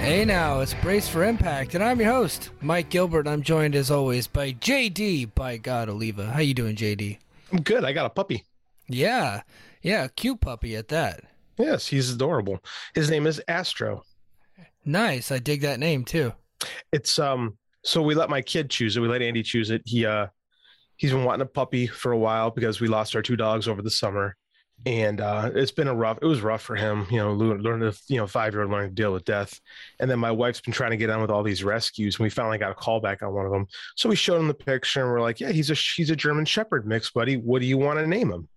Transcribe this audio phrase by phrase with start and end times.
[0.00, 3.28] Hey now, it's Brace for Impact, and I'm your host, Mike Gilbert.
[3.28, 6.26] I'm joined as always by JD, by God Oliva.
[6.26, 7.18] How you doing, JD?
[7.52, 7.84] I'm good.
[7.84, 8.44] I got a puppy.
[8.88, 9.42] Yeah,
[9.82, 11.20] yeah, cute puppy at that.
[11.56, 12.58] Yes, he's adorable.
[12.96, 14.02] His name is Astro.
[14.84, 15.30] Nice.
[15.30, 16.32] I dig that name too.
[16.90, 17.56] It's um.
[17.84, 19.00] So we let my kid choose it.
[19.00, 19.82] We let Andy choose it.
[19.84, 20.26] He uh,
[20.98, 23.80] he's been wanting a puppy for a while because we lost our two dogs over
[23.82, 24.36] the summer,
[24.86, 26.18] and uh, it's been a rough.
[26.22, 27.06] It was rough for him.
[27.10, 29.60] You know, learning to you know five year old learning to deal with death,
[29.98, 32.30] and then my wife's been trying to get on with all these rescues, and we
[32.30, 33.66] finally got a call back on one of them.
[33.96, 36.44] So we showed him the picture, and we're like, yeah, he's a he's a German
[36.44, 37.36] Shepherd mix, buddy.
[37.36, 38.48] What do you want to name him?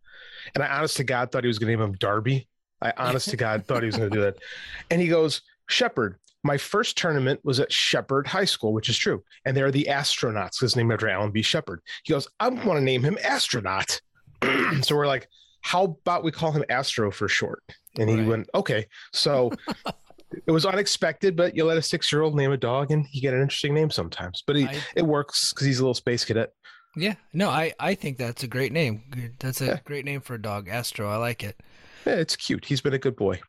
[0.56, 2.48] And I honest to God thought he was going to name him Darby.
[2.82, 4.38] I honest to God thought he was going to do that.
[4.90, 6.18] And he goes, Shepherd.
[6.44, 9.24] My first tournament was at Shepherd High School, which is true.
[9.46, 11.44] And they're the astronauts, his name after Alan B.
[11.44, 11.82] Shepard.
[12.04, 14.02] He goes, I want to name him astronaut.
[14.82, 15.28] so we're like,
[15.62, 17.64] how about we call him Astro for short?
[17.98, 18.28] And he right.
[18.28, 18.88] went, okay.
[19.14, 19.52] So
[20.46, 23.22] it was unexpected, but you let a six year old name a dog and you
[23.22, 24.44] get an interesting name sometimes.
[24.46, 26.52] But he, I, it works because he's a little space cadet.
[26.96, 29.34] Yeah, no, I, I think that's a great name.
[29.40, 29.80] That's a yeah.
[29.86, 31.10] great name for a dog, Astro.
[31.10, 31.58] I like it.
[32.06, 32.66] Yeah, it's cute.
[32.66, 33.40] He's been a good boy.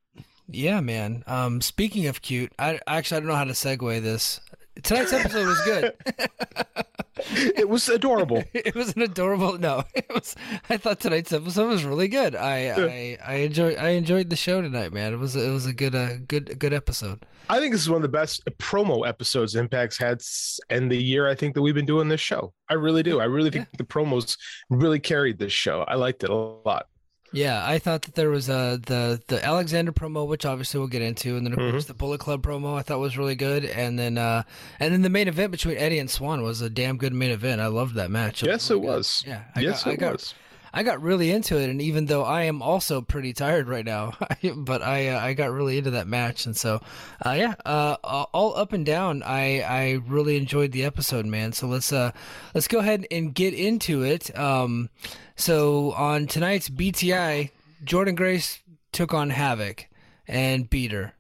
[0.49, 1.25] Yeah, man.
[1.27, 4.41] Um, speaking of cute, I actually I don't know how to segue this.
[4.83, 5.95] Tonight's episode was good.
[7.31, 8.43] it was adorable.
[8.53, 9.59] it was an adorable.
[9.59, 10.35] No, it was.
[10.69, 12.35] I thought tonight's episode was really good.
[12.35, 12.77] I yeah.
[12.79, 15.13] I I enjoyed I enjoyed the show tonight, man.
[15.13, 17.25] It was it was a good uh, good good episode.
[17.49, 20.23] I think this is one of the best promo episodes Impact's had
[20.71, 21.29] in the year.
[21.29, 22.53] I think that we've been doing this show.
[22.69, 23.21] I really do.
[23.21, 23.79] I really think yeah.
[23.79, 24.37] the promos
[24.71, 25.83] really carried this show.
[25.83, 26.87] I liked it a lot.
[27.33, 31.03] Yeah, I thought that there was a the the Alexander promo, which obviously we'll get
[31.03, 31.71] into, and then of mm-hmm.
[31.71, 32.77] course the Bullet Club promo.
[32.77, 34.43] I thought was really good, and then uh
[34.79, 37.61] and then the main event between Eddie and Swann was a damn good main event.
[37.61, 38.43] I loved that match.
[38.43, 38.97] Yes, really it good.
[38.97, 39.25] was.
[39.27, 40.35] Yeah, I yes, got, it I got, was.
[40.73, 44.15] I got really into it, and even though I am also pretty tired right now,
[44.57, 46.81] but I uh, I got really into that match, and so
[47.25, 51.53] uh, yeah, uh, all up and down, I I really enjoyed the episode, man.
[51.53, 52.13] So let's uh
[52.55, 54.37] let's go ahead and get into it.
[54.39, 54.89] Um,
[55.37, 57.51] so on tonight's BTI
[57.85, 58.61] Jordynne Grace
[58.93, 59.87] took on Havok
[60.29, 61.15] and beat her.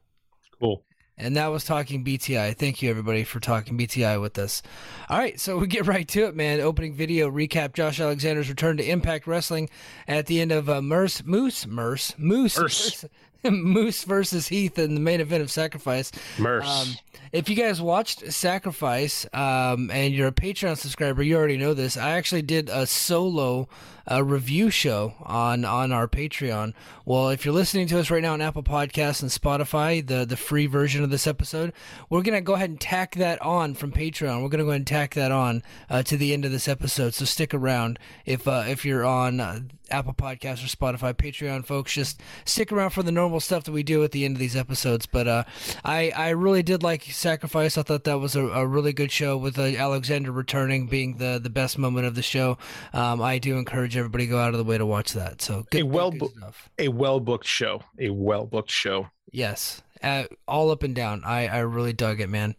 [1.22, 2.56] And that was talking BTI.
[2.56, 4.60] Thank you everybody for talking BTI with us.
[5.08, 6.60] All right, so we get right to it, man.
[6.60, 9.70] Opening video recap: Josh Alexander's return to Impact Wrestling
[10.08, 13.04] at the end of uh, Merce Moose Merce Moose Merce.
[13.44, 16.12] Moose versus Heath in the main event of Sacrifice.
[16.38, 16.68] Merce.
[16.68, 16.94] Um,
[17.32, 21.96] if you guys watched Sacrifice um, and you're a Patreon subscriber, you already know this.
[21.96, 23.68] I actually did a solo
[24.10, 26.74] uh, review show on on our Patreon.
[27.04, 30.36] Well, if you're listening to us right now on Apple Podcasts and Spotify, the the
[30.36, 31.72] free version of this episode,
[32.10, 34.42] we're gonna go ahead and tack that on from Patreon.
[34.42, 37.14] We're gonna go ahead and tack that on uh, to the end of this episode.
[37.14, 39.60] So stick around if uh, if you're on uh,
[39.90, 41.14] Apple Podcasts or Spotify.
[41.14, 44.36] Patreon folks, just stick around for the normal stuff that we do at the end
[44.36, 45.06] of these episodes.
[45.06, 45.44] But uh,
[45.84, 47.78] I I really did like Sacrifice.
[47.78, 51.38] I thought that was a, a really good show with uh, Alexander returning being the
[51.42, 52.58] the best moment of the show.
[52.92, 55.40] Um, I do encourage everybody to go out of the way to watch that.
[55.40, 56.30] So good, a well good,
[56.78, 59.08] a well booked show, a well booked show.
[59.30, 61.22] Yes, uh, all up and down.
[61.24, 62.56] I I really dug it, man.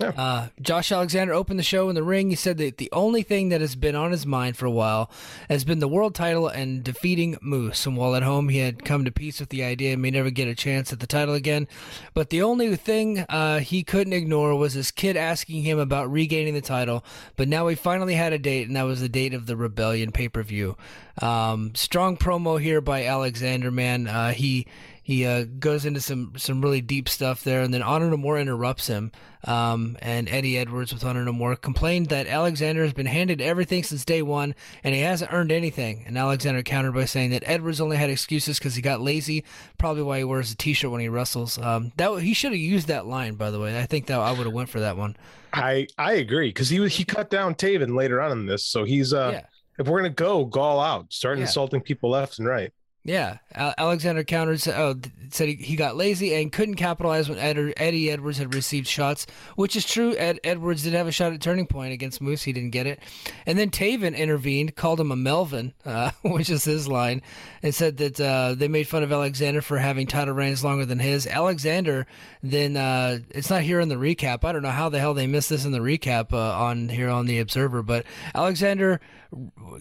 [0.00, 0.12] Yeah.
[0.16, 2.30] Uh, Josh Alexander opened the show in the ring.
[2.30, 5.10] He said that the only thing that has been on his mind for a while
[5.48, 7.86] has been the world title and defeating Moose.
[7.86, 10.30] And while at home, he had come to peace with the idea and may never
[10.30, 11.68] get a chance at the title again.
[12.14, 16.54] But the only thing uh, he couldn't ignore was his kid asking him about regaining
[16.54, 17.04] the title.
[17.36, 20.12] But now he finally had a date, and that was the date of the Rebellion
[20.12, 20.76] pay per view.
[21.20, 24.06] Um, strong promo here by Alexander, man.
[24.06, 24.66] Uh, he
[25.12, 28.38] he uh, goes into some some really deep stuff there, and then Honor No More
[28.38, 29.12] interrupts him.
[29.44, 33.82] Um, and Eddie Edwards with Honor No More complained that Alexander has been handed everything
[33.82, 36.04] since day one, and he hasn't earned anything.
[36.06, 39.44] And Alexander countered by saying that Edwards only had excuses because he got lazy,
[39.78, 41.58] probably why he wears a T-shirt when he wrestles.
[41.58, 43.78] Um, that he should have used that line, by the way.
[43.78, 45.16] I think that I would have went for that one.
[45.52, 49.12] I I agree because he he cut down Taven later on in this, so he's
[49.12, 49.32] uh.
[49.34, 49.46] Yeah.
[49.78, 51.12] If we're gonna go, go all out.
[51.12, 51.44] Start yeah.
[51.44, 52.72] insulting people left and right.
[53.04, 54.94] Yeah, Alexander countered, uh,
[55.30, 59.26] said he, he got lazy and couldn't capitalize when Ed, Eddie Edwards had received shots,
[59.56, 60.14] which is true.
[60.16, 62.44] Ed Edwards did have a shot at turning point against Moose.
[62.44, 63.00] He didn't get it.
[63.44, 67.22] And then Taven intervened, called him a Melvin, uh, which is his line,
[67.60, 71.00] and said that uh, they made fun of Alexander for having title reigns longer than
[71.00, 71.26] his.
[71.26, 72.06] Alexander
[72.40, 74.44] then, uh, it's not here in the recap.
[74.44, 77.08] I don't know how the hell they missed this in the recap uh, on here
[77.08, 79.00] on the Observer, but Alexander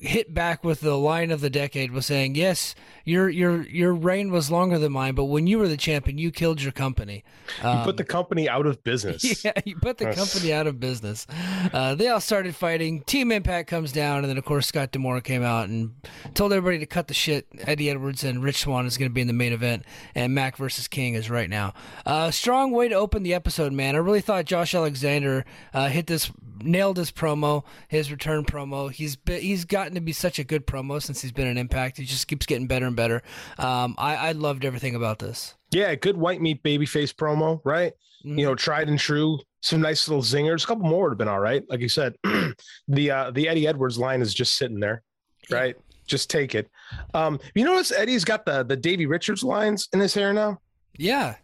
[0.02, 2.76] hit back with the line of the decade was saying, "Yes,
[3.06, 6.32] your your your reign was longer than mine, but when you were the champion, you
[6.32, 7.24] killed your company.
[7.62, 9.44] Um, you put the company out of business.
[9.46, 11.26] Yeah, you put the company out of business.
[11.74, 13.02] Uh, they all started fighting.
[13.02, 15.94] Team Impact comes down, and then of course Scott D'Amore came out and
[16.36, 17.48] told everybody to cut the shit.
[17.62, 19.84] Eddie Edwards and Rich Swann is going to be in the main event,
[20.14, 21.74] and Mac versus King is right now.
[22.06, 23.96] Uh, strong way to open the episode, man.
[23.96, 25.44] I really thought Josh Alexander
[25.74, 26.32] uh, hit this,
[26.62, 28.92] nailed his promo, his return promo.
[28.92, 31.98] He's been, he's gotten to be such a good promo since he's been in Impact.
[31.98, 33.22] He just keeps getting better and better.
[33.58, 35.56] Um, I, I loved everything about this.
[35.72, 37.94] Yeah, good white meat babyface promo, right?
[38.26, 38.40] Mm-hmm.
[38.40, 39.40] You know, tried and true.
[39.62, 40.64] Some nice little zingers.
[40.64, 41.64] A couple more would have been all right.
[41.70, 42.16] Like you said,
[42.88, 45.04] the uh, the Eddie Edwards line is just sitting there,
[45.50, 45.76] right?
[45.78, 45.96] Yeah.
[46.08, 46.70] Just take it.
[47.14, 50.60] Um, you notice Eddie's got the the Davey Richards lines in his hair now.
[50.98, 51.36] Yeah,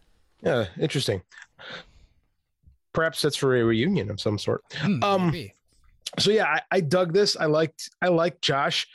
[0.42, 1.22] yeah, interesting.
[2.92, 4.62] Perhaps that's for a reunion of some sort.
[4.70, 5.54] Mm, um, maybe
[6.18, 7.36] so yeah, I, I dug this.
[7.36, 8.86] I liked I liked Josh.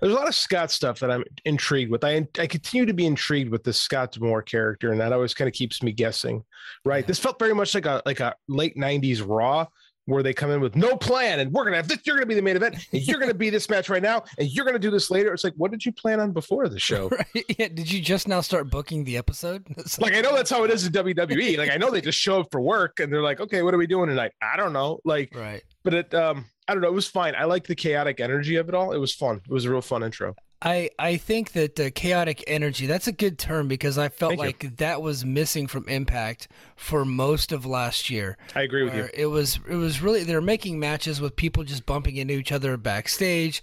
[0.00, 2.04] There's a lot of Scott stuff that I'm intrigued with.
[2.04, 5.46] I I continue to be intrigued with this Scott D'Amore character, and that always kind
[5.48, 6.44] of keeps me guessing.
[6.84, 9.66] Right, this felt very much like a like a late '90s Raw,
[10.06, 11.98] where they come in with no plan and we're gonna have this.
[12.04, 14.48] You're gonna be the main event, and you're gonna be this match right now, and
[14.48, 15.32] you're gonna do this later.
[15.32, 17.10] It's like, what did you plan on before the show?
[17.20, 17.44] Right?
[17.58, 17.68] Yeah.
[17.68, 19.66] Did you just now start booking the episode?
[20.00, 21.50] like I know that's how it is in WWE.
[21.60, 23.78] Like I know they just show up for work and they're like, okay, what are
[23.78, 24.32] we doing tonight?
[24.40, 25.00] I don't know.
[25.04, 25.62] Like, right.
[25.82, 26.88] But it, um, I don't know.
[26.88, 27.34] It was fine.
[27.34, 28.92] I like the chaotic energy of it all.
[28.92, 29.40] It was fun.
[29.44, 30.34] It was a real fun intro.
[30.62, 34.40] I, I think that the chaotic energy that's a good term because I felt Thank
[34.40, 34.70] like you.
[34.76, 38.36] that was missing from Impact for most of last year.
[38.54, 39.08] I agree with you.
[39.14, 42.76] It was it was really they're making matches with people just bumping into each other
[42.76, 43.62] backstage,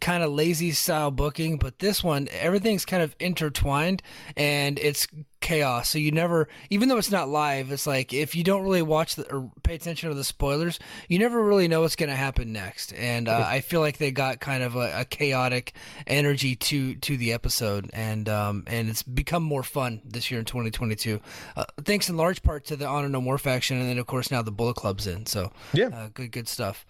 [0.00, 1.56] kind of lazy style booking.
[1.56, 4.02] But this one, everything's kind of intertwined
[4.36, 5.08] and it's
[5.40, 5.88] chaos.
[5.88, 9.14] So you never, even though it's not live, it's like if you don't really watch
[9.14, 12.52] the, or pay attention to the spoilers, you never really know what's going to happen
[12.52, 12.92] next.
[12.94, 15.72] And uh, I feel like they got kind of a, a, chaotic
[16.06, 20.46] energy to to the episode, and um, and it's become more fun this year in
[20.46, 21.20] 2022,
[21.56, 24.30] uh, thanks in large part to the Honor No More faction, and then of course
[24.30, 25.26] now the Bullet Club's in.
[25.26, 26.86] So yeah, uh, good good stuff.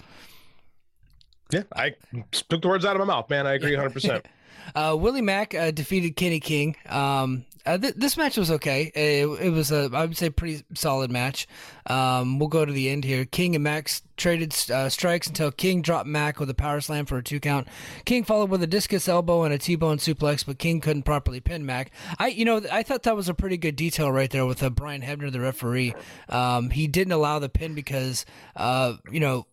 [1.52, 1.94] Yeah, I
[2.30, 3.46] took the words out of my mouth, man.
[3.46, 3.92] I agree 100.
[3.92, 4.26] percent
[4.74, 6.76] Uh, Willie Mack uh, defeated Kenny King.
[6.86, 8.90] Um, uh, th- this match was okay.
[8.94, 11.46] It, it, was a, I would say, pretty solid match.
[11.86, 13.26] Um, we'll go to the end here.
[13.26, 17.18] King and Max traded uh, strikes until King dropped Mack with a power slam for
[17.18, 17.68] a two count.
[18.06, 21.66] King followed with a discus elbow and a T-bone suplex, but King couldn't properly pin
[21.66, 21.90] Mack.
[22.18, 24.70] I, you know, I thought that was a pretty good detail right there with uh,
[24.70, 25.94] Brian Hebner, the referee.
[26.30, 28.24] Um, he didn't allow the pin because,
[28.56, 29.46] uh, you know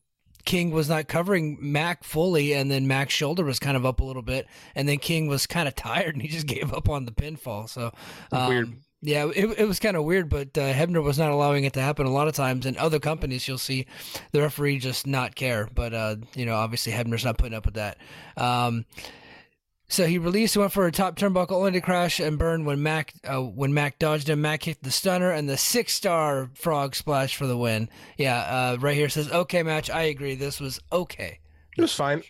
[0.46, 4.04] King was not covering Mack fully, and then Mack's shoulder was kind of up a
[4.04, 7.06] little bit, and then King was kind of tired and he just gave up on
[7.06, 7.68] the pinfall.
[7.68, 7.92] So
[8.32, 8.74] um, weird.
[9.02, 11.82] Yeah, it, it was kind of weird, but uh, Hebner was not allowing it to
[11.82, 12.66] happen a lot of times.
[12.66, 13.86] In other companies, you'll see
[14.32, 15.70] the referee just not care.
[15.72, 18.00] But, uh, you know, obviously Hebner's not putting up with that.
[18.36, 18.86] Um,
[19.88, 23.14] so he released, went for a top turnbuckle, only to crash and burn when Mack
[23.24, 24.42] uh, when Mack dodged him.
[24.42, 27.90] Mack hit the stunner and the six star frog splash for the win.
[28.18, 29.90] Yeah, uh, right here says okay match.
[29.90, 30.36] I agree.
[30.36, 31.40] This was okay.
[31.78, 32.24] It was fine.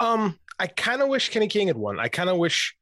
[0.00, 2.00] Um, I kind of wish Kenny King had won.
[2.00, 2.76] I kind of wish.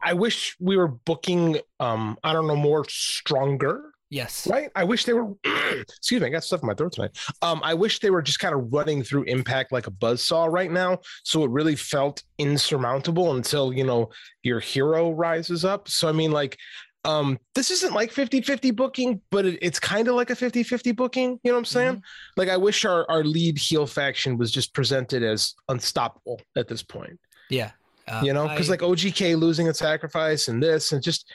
[0.00, 1.58] I wish we were booking.
[1.80, 3.82] Um, I don't know more stronger
[4.12, 4.46] Yes.
[4.46, 4.68] Right.
[4.76, 5.32] I wish they were.
[5.80, 6.26] excuse me.
[6.26, 7.16] I got stuff in my throat tonight.
[7.40, 10.44] Um, I wish they were just kind of running through Impact like a buzz saw
[10.44, 14.10] right now, so it really felt insurmountable until you know
[14.42, 15.88] your hero rises up.
[15.88, 16.58] So I mean, like,
[17.06, 21.40] um, this isn't like 50-50 booking, but it, it's kind of like a 50-50 booking.
[21.42, 21.92] You know what I'm saying?
[21.94, 22.32] Mm-hmm.
[22.36, 26.82] Like, I wish our our lead heel faction was just presented as unstoppable at this
[26.82, 27.18] point.
[27.48, 27.70] Yeah.
[28.06, 31.32] Uh, you know, because like OGK losing a sacrifice and this and just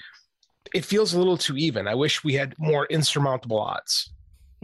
[0.73, 1.87] it feels a little too even.
[1.87, 4.11] I wish we had more insurmountable odds.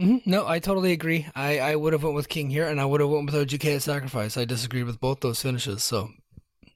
[0.00, 0.28] Mm-hmm.
[0.28, 1.26] No, I totally agree.
[1.34, 3.76] I, I would have went with King here, and I would have went with OGK
[3.76, 4.36] at Sacrifice.
[4.36, 5.84] I disagree with both those finishes.
[5.84, 6.10] So,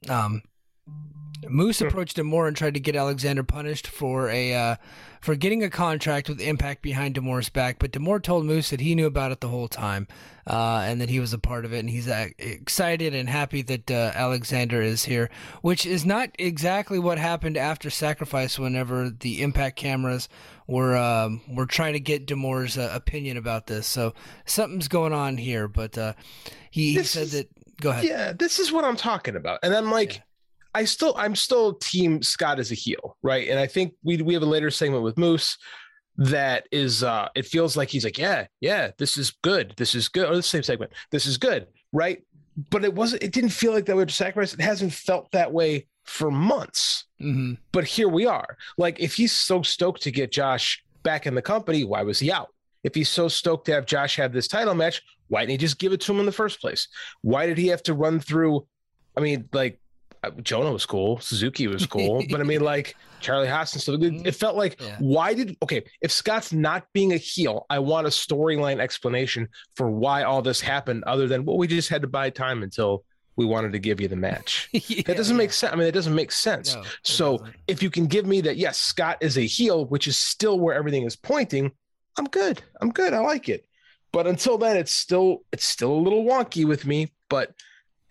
[0.07, 0.41] um,
[1.47, 4.75] Moose approached him more and tried to get Alexander punished for a uh,
[5.19, 8.95] for getting a contract with Impact behind D'Amore's back, but D'Amore told Moose that he
[8.95, 10.07] knew about it the whole time
[10.47, 13.61] uh, and that he was a part of it, and he's uh, excited and happy
[13.61, 15.29] that uh, Alexander is here,
[15.61, 18.57] which is not exactly what happened after Sacrifice.
[18.57, 20.27] Whenever the Impact cameras
[20.67, 24.13] were um, were trying to get D'Amore's uh, opinion about this, so
[24.45, 25.67] something's going on here.
[25.67, 26.13] But uh,
[26.71, 27.49] he, he said is, that.
[27.79, 28.03] Go ahead.
[28.03, 30.15] Yeah, this is what I'm talking about, and I'm like.
[30.15, 30.21] Yeah
[30.73, 33.47] I still I'm still team Scott as a heel, right?
[33.49, 35.57] And I think we we have a later segment with Moose
[36.17, 39.73] that is uh it feels like he's like, yeah, yeah, this is good.
[39.77, 40.29] This is good.
[40.29, 40.91] Or the same segment.
[41.11, 42.23] This is good, right?
[42.69, 44.53] But it wasn't it didn't feel like that way to sacrifice.
[44.53, 47.05] It hasn't felt that way for months.
[47.21, 47.53] Mm-hmm.
[47.71, 48.57] But here we are.
[48.77, 52.31] Like if he's so stoked to get Josh back in the company, why was he
[52.31, 52.49] out?
[52.83, 55.79] If he's so stoked to have Josh have this title match, why didn't he just
[55.79, 56.87] give it to him in the first place?
[57.21, 58.67] Why did he have to run through?
[59.17, 59.79] I mean, like
[60.41, 61.19] Jonah was cool.
[61.19, 62.23] Suzuki was cool.
[62.29, 63.95] but I mean, like Charlie Haas and stuff.
[63.95, 64.27] It, mm-hmm.
[64.27, 64.95] it felt like, yeah.
[64.99, 69.89] why did, okay, if Scott's not being a heel, I want a storyline explanation for
[69.89, 73.03] why all this happened other than, well, we just had to buy time until
[73.35, 74.67] we wanted to give you the match.
[74.73, 75.43] yeah, that doesn't yeah.
[75.43, 75.73] make sense.
[75.73, 76.75] I mean, it doesn't make sense.
[76.75, 77.55] No, so doesn't.
[77.67, 80.75] if you can give me that, yes, Scott is a heel, which is still where
[80.75, 81.71] everything is pointing,
[82.17, 82.61] I'm good.
[82.81, 83.13] I'm good.
[83.13, 83.65] I like it.
[84.11, 87.11] But until then, it's still it's still a little wonky with me.
[87.29, 87.53] But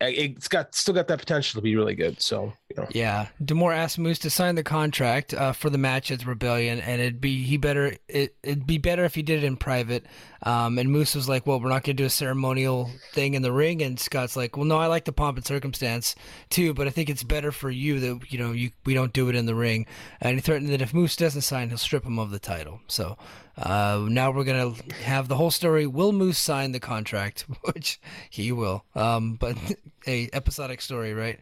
[0.00, 2.20] it's got still got that potential to be really good.
[2.20, 2.86] So you know.
[2.90, 7.00] yeah, D'Amore asked Moose to sign the contract uh, for the match at Rebellion, and
[7.00, 10.06] it'd be he better it, it'd be better if he did it in private.
[10.44, 13.42] Um, and Moose was like, "Well, we're not going to do a ceremonial thing in
[13.42, 16.14] the ring." And Scott's like, "Well, no, I like the pomp and circumstance
[16.48, 19.28] too, but I think it's better for you that you know you we don't do
[19.28, 19.86] it in the ring."
[20.20, 22.80] And he threatened that if Moose doesn't sign, he'll strip him of the title.
[22.86, 23.16] So
[23.58, 25.86] uh, now we're gonna have the whole story.
[25.86, 27.44] Will Moose sign the contract?
[27.62, 28.00] Which
[28.30, 28.84] he will.
[28.94, 29.56] Um, but
[30.06, 31.38] a episodic story, right?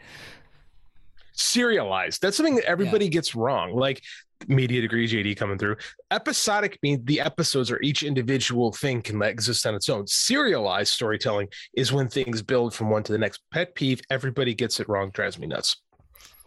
[1.33, 2.23] Serialized.
[2.23, 3.11] That's something that everybody yeah.
[3.11, 3.75] gets wrong.
[3.75, 4.03] Like
[4.49, 5.77] media degree JD coming through.
[6.11, 10.07] Episodic means the episodes are each individual thing can exist on its own.
[10.07, 13.43] Serialized storytelling is when things build from one to the next.
[13.53, 14.01] Pet peeve.
[14.11, 15.11] Everybody gets it wrong.
[15.11, 15.77] Drives me nuts.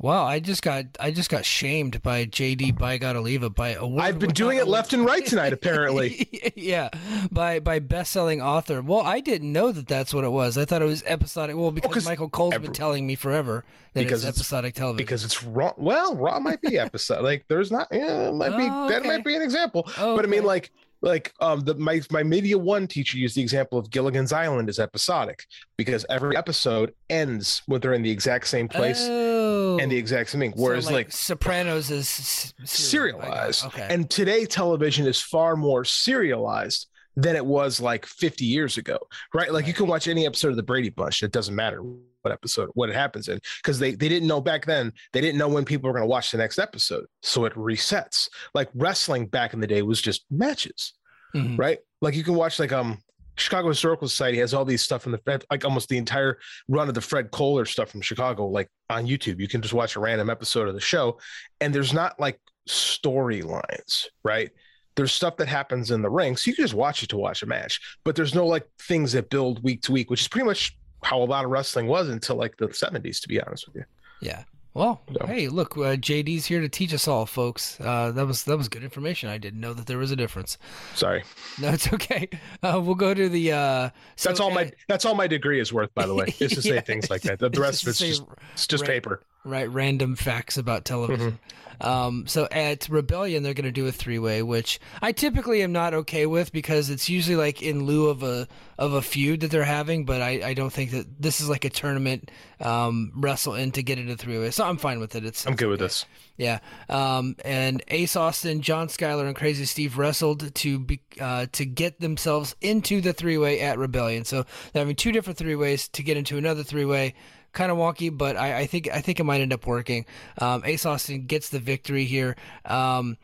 [0.02, 3.86] Wow, I just got I just got shamed by JD by God Oliva by a
[3.86, 6.54] I've been doing it left and right tonight apparently.
[6.56, 6.88] yeah,
[7.32, 8.82] by by best-selling author.
[8.82, 10.58] Well, I didn't know that that's what it was.
[10.58, 11.58] I thought it was episodic.
[11.58, 15.06] Well, because oh, Michael Cole's every, been telling me forever that because it's episodic television.
[15.06, 15.74] Because it's raw.
[15.76, 17.22] Well, raw might be episode.
[17.22, 17.90] like there's not.
[17.92, 18.94] Yeah, might be oh, okay.
[18.94, 19.86] that might be an example.
[19.98, 23.42] Oh, but I mean, like like um the my my media one teacher used the
[23.42, 25.46] example of Gilligan's Island as episodic
[25.78, 29.39] because every episode ends when they're in the exact same place oh.
[29.80, 30.54] And the exact same thing.
[30.56, 33.66] Whereas so like, like, Sopranos is serialized.
[33.66, 33.88] Okay.
[33.90, 38.98] And today television is far more serialized than it was like 50 years ago,
[39.34, 39.52] right?
[39.52, 41.22] Like you can watch any episode of the Brady Bunch.
[41.24, 44.66] It doesn't matter what episode, what it happens in, because they, they didn't know back
[44.66, 47.06] then, they didn't know when people were going to watch the next episode.
[47.22, 48.30] So it resets.
[48.54, 50.94] Like wrestling back in the day was just matches,
[51.36, 51.58] mm-hmm.
[51.58, 51.80] right?
[52.02, 53.00] Like you can watch like, um,
[53.40, 56.94] Chicago Historical Society has all these stuff in the like almost the entire run of
[56.94, 59.40] the Fred Kohler stuff from Chicago, like on YouTube.
[59.40, 61.20] You can just watch a random episode of the show,
[61.62, 64.52] and there's not like storylines, right?
[65.00, 67.42] there's stuff that happens in the ring, so you can just watch it to watch
[67.42, 67.80] a match.
[68.04, 71.22] But there's no like things that build week to week, which is pretty much how
[71.22, 73.86] a lot of wrestling was until like the 70s, to be honest with you.
[74.20, 74.44] Yeah.
[74.74, 75.26] Well, so.
[75.26, 77.80] hey, look, uh, JD's here to teach us all, folks.
[77.82, 79.28] Uh, that was that was good information.
[79.28, 80.58] I didn't know that there was a difference.
[80.94, 81.24] Sorry.
[81.60, 82.30] No, it's okay.
[82.62, 83.52] Uh, we'll go to the.
[83.52, 86.52] Uh, so, that's all my that's all my degree is worth, by the way, is
[86.54, 87.40] to say things like that.
[87.40, 88.24] The rest of it's just
[88.54, 89.24] it's just paper.
[89.46, 91.32] Right, random facts about television.
[91.32, 91.88] Mm-hmm.
[91.88, 95.72] Um, so at Rebellion, they're going to do a three way, which I typically am
[95.72, 99.52] not okay with because it's usually like in lieu of a of a feud that
[99.52, 100.04] they're having.
[100.04, 103.84] But I, I don't think that this is like a tournament um, wrestle in to
[103.84, 104.52] get into three way.
[104.52, 105.24] So I'm fine with it.
[105.24, 105.72] It's I'm good okay.
[105.72, 106.06] with this.
[106.36, 106.60] Yeah.
[106.90, 112.02] Um, and Ace Austin, John Skyler, and Crazy Steve wrestled to be uh, to get
[112.02, 114.26] themselves into the three way at Rebellion.
[114.26, 117.16] So they're having two different three ways to get into another three way
[117.54, 120.06] kind of wonky, but I, I, think I think it might end up working.
[120.38, 122.36] Um, Ace Austin gets the victory here.
[122.66, 123.18] Um,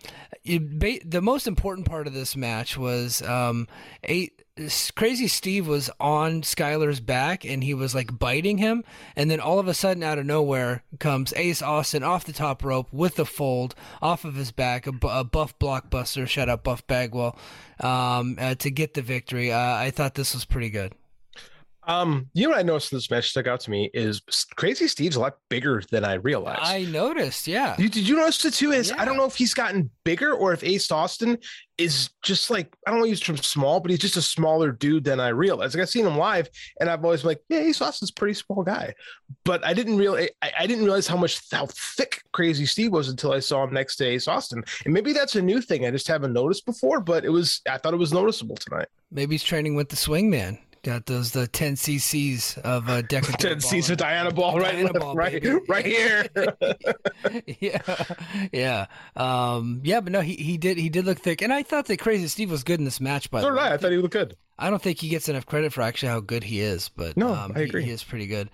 [0.44, 3.68] it, the most important part of this match was um,
[4.04, 4.42] eight.
[4.96, 8.86] Crazy Steve was on Skyler's back and he was like biting him.
[9.14, 12.64] And then all of a sudden, out of nowhere, comes Ace Austin off the top
[12.64, 16.26] rope with the fold off of his back, a, a buff blockbuster.
[16.26, 17.38] Shout out Buff Bagwell
[17.82, 19.52] um, uh, to get the victory.
[19.52, 20.94] Uh, I thought this was pretty good.
[21.88, 24.22] Um, you know what I noticed in this match stuck out to me is
[24.56, 26.62] Crazy Steve's a lot bigger than I realized.
[26.64, 27.76] I noticed, yeah.
[27.78, 28.72] You, did you notice it too?
[28.72, 31.38] Is I don't know if he's gotten bigger or if Ace Austin
[31.78, 35.04] is just like I don't know, he's from small, but he's just a smaller dude
[35.04, 35.76] than I realized.
[35.76, 36.50] Like I've seen him live,
[36.80, 38.94] and I've always been like, yeah, Ace Austin's a pretty small guy,
[39.44, 43.10] but I didn't really, I, I didn't realize how much how thick Crazy Steve was
[43.10, 45.92] until I saw him next to Ace Austin, and maybe that's a new thing I
[45.92, 48.88] just haven't noticed before, but it was I thought it was noticeable tonight.
[49.12, 50.60] Maybe he's training with the swingman.
[50.86, 53.36] Got those the 10 cc's of uh, Deca.
[53.40, 55.60] Ten seats of Dianabol right, Diana left, Ball, right, baby.
[55.68, 56.28] right here.
[57.60, 58.06] yeah,
[58.54, 60.00] yeah, um, yeah.
[60.00, 62.52] But no, he, he did he did look thick, and I thought that Crazy Steve
[62.52, 63.32] was good in this match.
[63.32, 63.74] By so the way, I.
[63.74, 64.38] I thought he looked good.
[64.60, 67.34] I don't think he gets enough credit for actually how good he is, but No,
[67.34, 67.84] um, I he- agree.
[67.84, 68.52] He, is pretty good.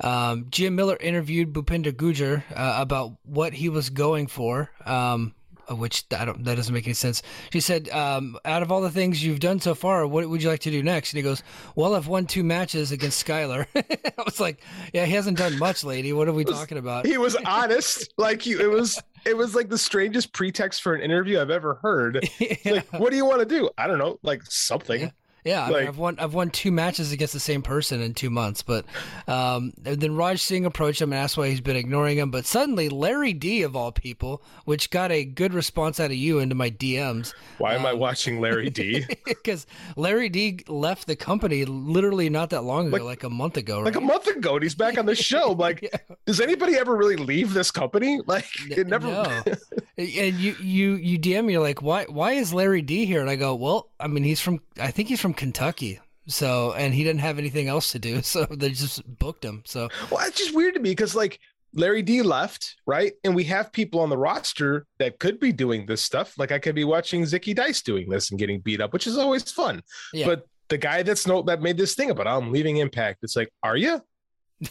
[0.00, 5.34] Um, Gia Miller interviewed Bhupinder Gujjar uh, about what he was going for, um,
[5.70, 7.22] which I don't, that doesn't make any sense.
[7.52, 10.48] She said, um, "Out of all the things you've done so far, what would you
[10.48, 11.42] like to do next?" And he goes,
[11.76, 15.84] "Well, I've won two matches against Skyler." I was like, "Yeah, he hasn't done much,
[15.84, 16.12] lady.
[16.12, 19.68] What are we talking about?" he was honest like he, it was it was like
[19.68, 22.54] the strangest pretext for an interview i've ever heard yeah.
[22.72, 25.10] like what do you want to do i don't know like something Yeah.
[25.44, 28.12] Yeah, I mean, Like- I've won I've won two matches against the same person in
[28.12, 28.84] two months, but
[29.26, 32.30] um, then Raj Singh approached him and asked why he's been ignoring him.
[32.30, 36.38] But suddenly, Larry D of all people, which got a good response out of you
[36.40, 39.66] into my DMs, why am i Um, watching larry d because
[39.96, 43.80] Larry D left the company literally not that long ago, Like- like, a month ago,
[43.80, 45.90] like a month ago and he's back on the show like
[46.26, 49.42] does anybody ever really leave this company like it never No.
[49.98, 53.20] and you you you DM me you're like, why why is Larry D here?
[53.20, 56.00] And I go, well, I mean, he's from I think he's from Kentucky.
[56.26, 59.62] So and he didn't have anything else to do, so they just booked him.
[59.66, 61.38] So well it's just weird to me because like
[61.74, 65.84] larry d left right and we have people on the roster that could be doing
[65.84, 68.90] this stuff like i could be watching zicky dice doing this and getting beat up
[68.94, 69.82] which is always fun
[70.14, 70.24] Yeah.
[70.24, 73.18] but the guy that's no that made this thing about "Oh, I'm leaving Impact.
[73.22, 74.00] It's like, are you?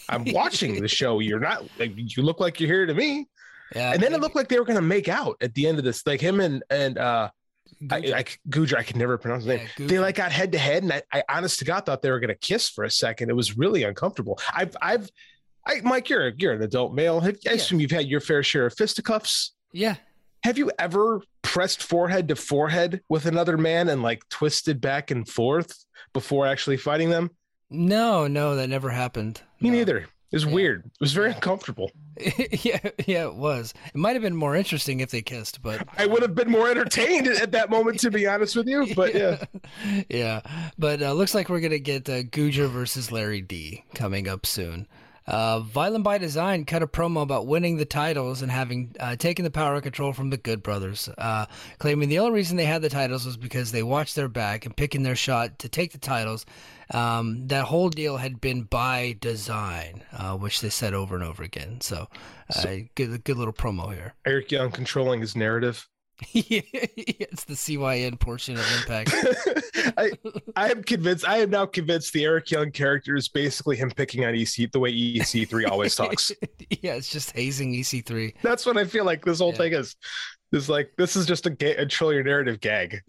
[0.10, 1.20] I'm watching the show.
[1.20, 1.64] You're not.
[1.80, 3.28] Like, you look like you're here to me.
[3.76, 5.84] Yeah, And then it looked like they were gonna make out at the end of
[5.84, 6.06] this.
[6.06, 7.30] Like him and and uh,
[7.92, 8.14] I, Gujjar.
[8.14, 8.78] I Gujjar.
[8.78, 9.68] I can never pronounce his name.
[9.78, 12.12] Yeah, They like got head to head, and I, I honest to God thought they
[12.12, 13.30] were gonna kiss for a second.
[13.30, 14.40] It was really uncomfortable.
[14.54, 15.10] I've I've.
[15.66, 17.20] I, Mike, you're you're an adult male.
[17.20, 17.52] Have, I Yeah.
[17.54, 19.52] assume you've had your fair share of fisticuffs.
[19.74, 19.96] yeah,
[20.46, 25.28] Have you ever pressed forehead to forehead with another man and like twisted back and
[25.28, 25.74] forth
[26.14, 27.32] before actually fighting them?
[27.70, 29.42] no, no, that never happened.
[29.60, 29.76] Me No.
[29.76, 30.06] neither.
[30.32, 30.52] It was Yeah.
[30.52, 30.86] weird.
[30.86, 31.36] It was very Yeah.
[31.36, 31.92] uncomfortable.
[32.64, 33.74] yeah, yeah, it was.
[33.94, 36.70] It might have been more interesting if they kissed, but I would have been more
[36.70, 38.94] entertained at that moment, to be honest with you.
[38.96, 39.44] But yeah,
[40.10, 40.42] yeah.
[40.78, 44.88] But uh, looks like we're gonna get uh, Gujjar versus Larry D coming up soon.
[45.28, 49.44] Uh, Violent by Design cut a promo about winning the titles and having uh, taken
[49.44, 51.48] the power and control from the Good Brothers, uh,
[51.80, 54.76] claiming the only reason they had the titles was because they watched their back and
[54.76, 56.46] picking their shot to take the titles.
[56.92, 61.44] Um, that whole deal had been by design, uh, which they said over and over
[61.44, 61.82] again.
[61.82, 62.08] So,
[62.56, 64.14] uh, good, good little promo here.
[64.26, 65.90] Eric Young controlling his narrative.
[66.32, 69.14] Yeah, it's the CYN portion of Impact.
[69.98, 70.12] I
[70.56, 71.28] I am convinced.
[71.28, 74.80] I am now convinced the Eric Young character is basically him picking on EC the
[74.80, 76.32] way EC3 always talks.
[76.82, 78.34] yeah, it's just hazing EC3.
[78.42, 79.58] That's what I feel like this whole Yeah.
[79.58, 79.96] thing is.
[80.54, 83.02] Is like this is just a, ga- a your narrative gag,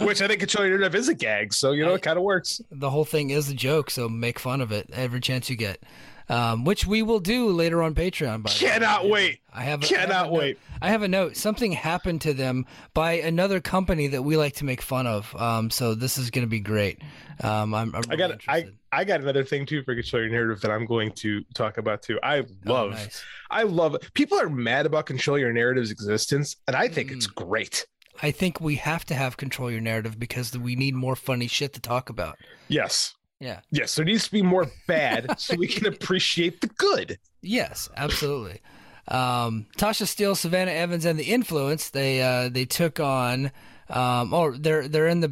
[0.00, 1.54] which I think control your narrative is a gag.
[1.54, 2.60] So you know it kind of works.
[2.70, 5.82] the whole thing is a joke, so make fun of it every chance you get.
[6.30, 8.42] Um, which we will do later on Patreon.
[8.44, 8.70] By the way.
[8.70, 9.40] Cannot wait.
[9.52, 10.58] I have a, I have Cannot note- wait.
[10.80, 11.36] I have a note.
[11.36, 15.34] Something happened to them by another company that we like to make fun of.
[15.36, 17.02] Um, so this is going to be great.
[17.42, 18.66] Um, I'm, I'm I got really I.
[18.92, 22.02] I got another thing too for control your narrative that I'm going to talk about
[22.02, 22.18] too.
[22.22, 23.22] I Oh, love nice.
[23.50, 27.34] I love people are mad about control your narrative's existence, and I think it's Mm.
[27.34, 27.86] great.
[28.22, 31.72] I think we have to have control your narrative because we need more funny shit
[31.74, 32.36] to talk about.
[32.68, 33.14] Yes.
[33.40, 33.60] Yeah.
[33.70, 37.18] Yes, there needs to be more bad so we can appreciate the good.
[37.40, 38.60] Yes, absolutely.
[39.08, 43.50] Um, Tasha Steelz, Savannah Evans, and the Influence they uh, they took on.
[43.88, 45.28] Um, oh, they're they're in the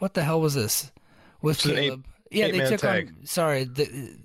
[0.00, 0.90] what the hell was this
[1.40, 2.04] with It's an eight- Kaleb?
[2.30, 3.08] yeah, they took tag.
[3.20, 3.26] on.
[3.26, 4.16] Sorry, the,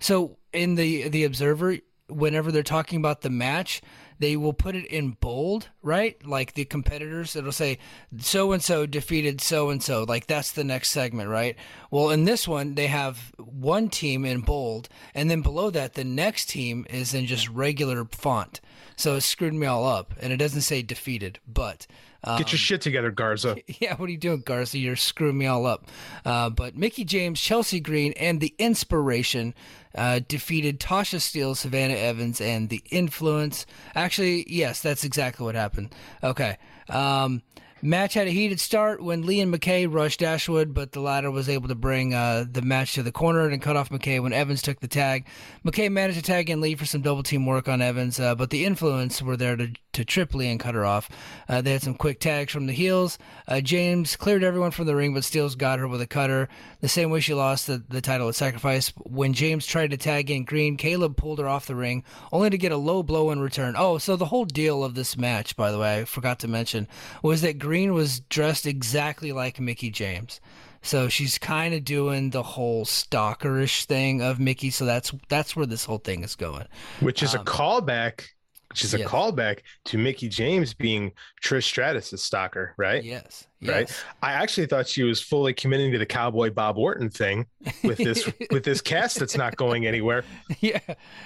[0.00, 1.76] so in the the Observer,
[2.08, 3.82] whenever they're talking about the match,
[4.18, 6.24] they will put it in bold, right?
[6.26, 7.78] Like the competitors, it'll say
[8.18, 10.04] so and so defeated so and so.
[10.04, 11.56] Like that's the next segment, right?
[11.90, 16.04] Well, in this one, they have one team in bold, and then below that, the
[16.04, 18.60] next team is in just regular font.
[18.96, 21.86] So it screwed me all up, and it doesn't say defeated, but.
[22.24, 23.56] Um, Get your shit together, Garza.
[23.80, 24.78] yeah, what are you doing, Garza?
[24.78, 25.86] You're screwing me all up.
[26.24, 29.54] Uh, but Mickie James, Chelsea Green, and the Inspiration
[29.94, 33.66] uh, defeated Tasha Steelz, Savannah Evans, and the Influence.
[33.94, 35.94] Actually, yes, that's exactly what happened.
[36.22, 36.58] Okay.
[36.88, 37.42] Um,
[37.80, 41.48] Match had a heated start when Lee and McKay rushed Dashwood, but the latter was
[41.48, 44.62] able to bring uh, the match to the corner and cut off McKay when Evans
[44.62, 45.26] took the tag.
[45.64, 48.50] McKay managed to tag in Lee for some double team work on Evans, uh, but
[48.50, 51.10] the influence were there to, to trip Lee and cut her off.
[51.48, 53.18] Uh, they had some quick tags from the heels.
[53.48, 56.48] Uh, James cleared everyone from the ring, but Steelz got her with a cutter.
[56.80, 58.92] The same way she lost the, the title at Sacrifice.
[59.04, 62.58] When James tried to tag in Green, Kaleb pulled her off the ring, only to
[62.58, 63.74] get a low blow in return.
[63.76, 66.86] Oh, so the whole deal of this match, by the way, I forgot to mention,
[67.22, 70.40] was that Green was dressed exactly like Mickie James.
[70.80, 74.70] So she's kind of doing the whole stalkerish thing of Mickie.
[74.70, 76.66] So that's that's where this whole thing is going.
[77.00, 78.28] Which is um, a callback,
[78.70, 83.02] which is a callback to Mickie James being Trish Stratus' stalker, right?
[83.02, 83.46] Yes.
[83.60, 83.90] Right.
[84.22, 87.46] I actually thought she was fully committing to the cowboy Bob Orton thing
[87.82, 90.22] with this with this cast that's not going anywhere.
[90.60, 90.78] Yeah.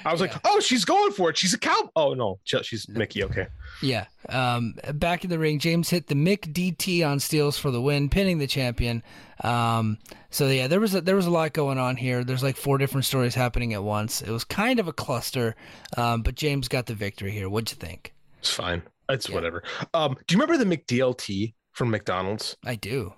[0.07, 0.29] I was Yeah.
[0.29, 1.37] like, oh, she's going for it.
[1.37, 1.91] She's a cow.
[1.95, 3.23] Oh no, she's Mickie.
[3.25, 3.49] Okay.
[3.83, 4.07] Yeah.
[4.31, 8.09] Um, back in the ring, James hit the Mick DT on Steelz for the win,
[8.09, 9.03] pinning the champion.
[9.45, 9.99] Um,
[10.31, 12.25] so yeah, there was a, there was a lot going on here.
[12.25, 14.23] There's like four different stories happening at once.
[14.23, 15.55] It was kind of a cluster,
[15.99, 17.49] um, but James got the victory here.
[17.51, 18.15] What'd you think?
[18.39, 18.83] It's fine.
[19.11, 19.35] It's Yeah.
[19.35, 19.63] whatever.
[19.93, 22.57] Um, do you remember the McDLT from McDonald's?
[22.65, 23.13] I do.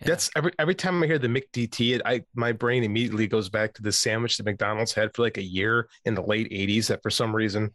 [0.00, 0.08] Yeah.
[0.08, 3.74] That's every every time I hear the McDT, it, I my brain immediately goes back
[3.74, 6.86] to the sandwich that McDonald's had for like a year in the late '80s.
[6.86, 7.70] That for some reason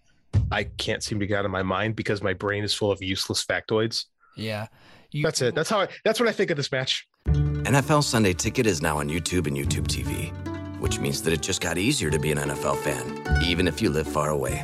[0.51, 3.01] I can't seem to get out of my mind because my brain is full of
[3.01, 4.05] useless factoids.
[4.35, 4.67] Yeah.
[5.11, 5.55] You, That's it.
[5.55, 5.87] That's how I.
[6.03, 7.07] That's what I think of this match.
[7.27, 10.31] NFL Sunday Ticket is now on YouTube and YouTube TV,
[10.79, 13.89] which means that it just got easier to be an NFL fan, even if you
[13.89, 14.63] live far away.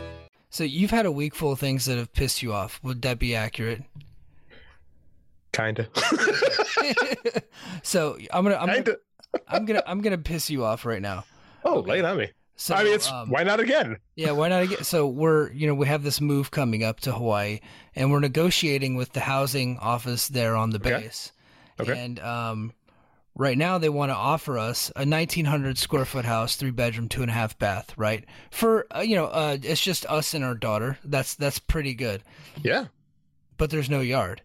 [0.51, 2.79] So you've had a week full of things that have pissed you off.
[2.83, 3.81] Would that be accurate?
[5.51, 5.89] Kinda.
[7.83, 8.97] So I'm gonna I'm gonna,
[9.47, 11.25] I'm gonna I'm gonna piss you off right now.
[11.65, 12.29] Oh, lay it on me.
[12.55, 13.97] So I mean, it's um, why not again?
[14.15, 14.83] Yeah, why not again?
[14.83, 17.59] So we're, you know, we have this move coming up to Hawaii,
[17.95, 20.91] and we're negotiating with the housing office there on the Okay.
[21.01, 21.31] base.
[21.79, 21.97] Okay.
[21.99, 22.73] And um,
[23.41, 27.21] right now they want to offer us a 1,900 square foot house, three bedroom, two
[27.23, 28.23] and a half bath, right?
[28.51, 30.99] For uh, you know, uh, it's just us and our daughter.
[31.03, 32.23] That's that's pretty good,
[32.61, 32.85] Yeah.
[33.57, 34.43] but there's no yard.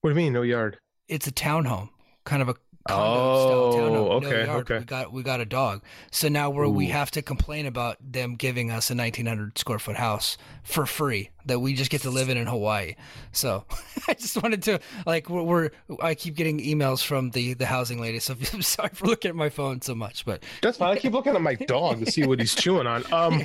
[0.00, 0.78] What do you mean, no yard?
[1.08, 1.90] It's a townhome,
[2.24, 2.54] kind of a
[2.88, 3.92] Oh, style townhome.
[3.92, 4.70] no okay, yard.
[4.70, 4.78] okay.
[4.78, 8.36] We got we got a dog, so now we're, we have to complain about them
[8.36, 12.30] giving us a 1,900 square foot house for free that we just get to live
[12.30, 12.94] in in Hawaii.
[13.32, 13.64] So
[14.08, 18.00] I just wanted to like we're, we're I keep getting emails from the the housing
[18.00, 20.96] lady, so I'm sorry for looking at my phone so much, but That's fine.
[20.96, 23.04] I keep looking at my dog to see what he's chewing on.
[23.12, 23.42] Um,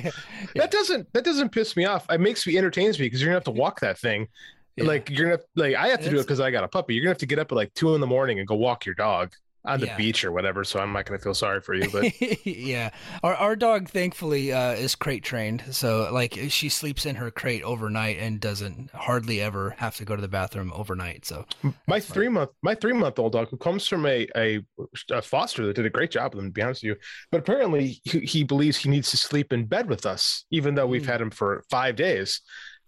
[0.54, 2.06] that doesn't that doesn't piss me off.
[2.08, 4.28] It makes me entertains me because you're gonna have to walk that thing.
[4.76, 4.84] Yeah.
[4.84, 6.94] Like you're gonna like I have to do it because I got a puppy.
[6.94, 8.84] You're gonna have to get up at like two in the morning and go walk
[8.84, 9.32] your dog
[9.64, 9.96] on the Yeah.
[9.96, 10.62] beach or whatever.
[10.62, 11.90] So I'm not gonna feel sorry for you.
[11.90, 12.12] But
[12.46, 12.90] yeah,
[13.24, 17.62] our our dog thankfully uh, is crate trained, so like she sleeps in her crate
[17.64, 21.24] overnight and doesn't hardly ever have to go to the bathroom overnight.
[21.24, 21.46] So
[21.88, 24.60] my three month my three month old dog who comes from a, a
[25.10, 26.96] a foster that did a great job with him to be honest with you
[27.32, 30.86] but apparently he, he believes he needs to sleep in bed with us even though
[30.86, 31.06] we've Mm.
[31.06, 32.40] had him for five days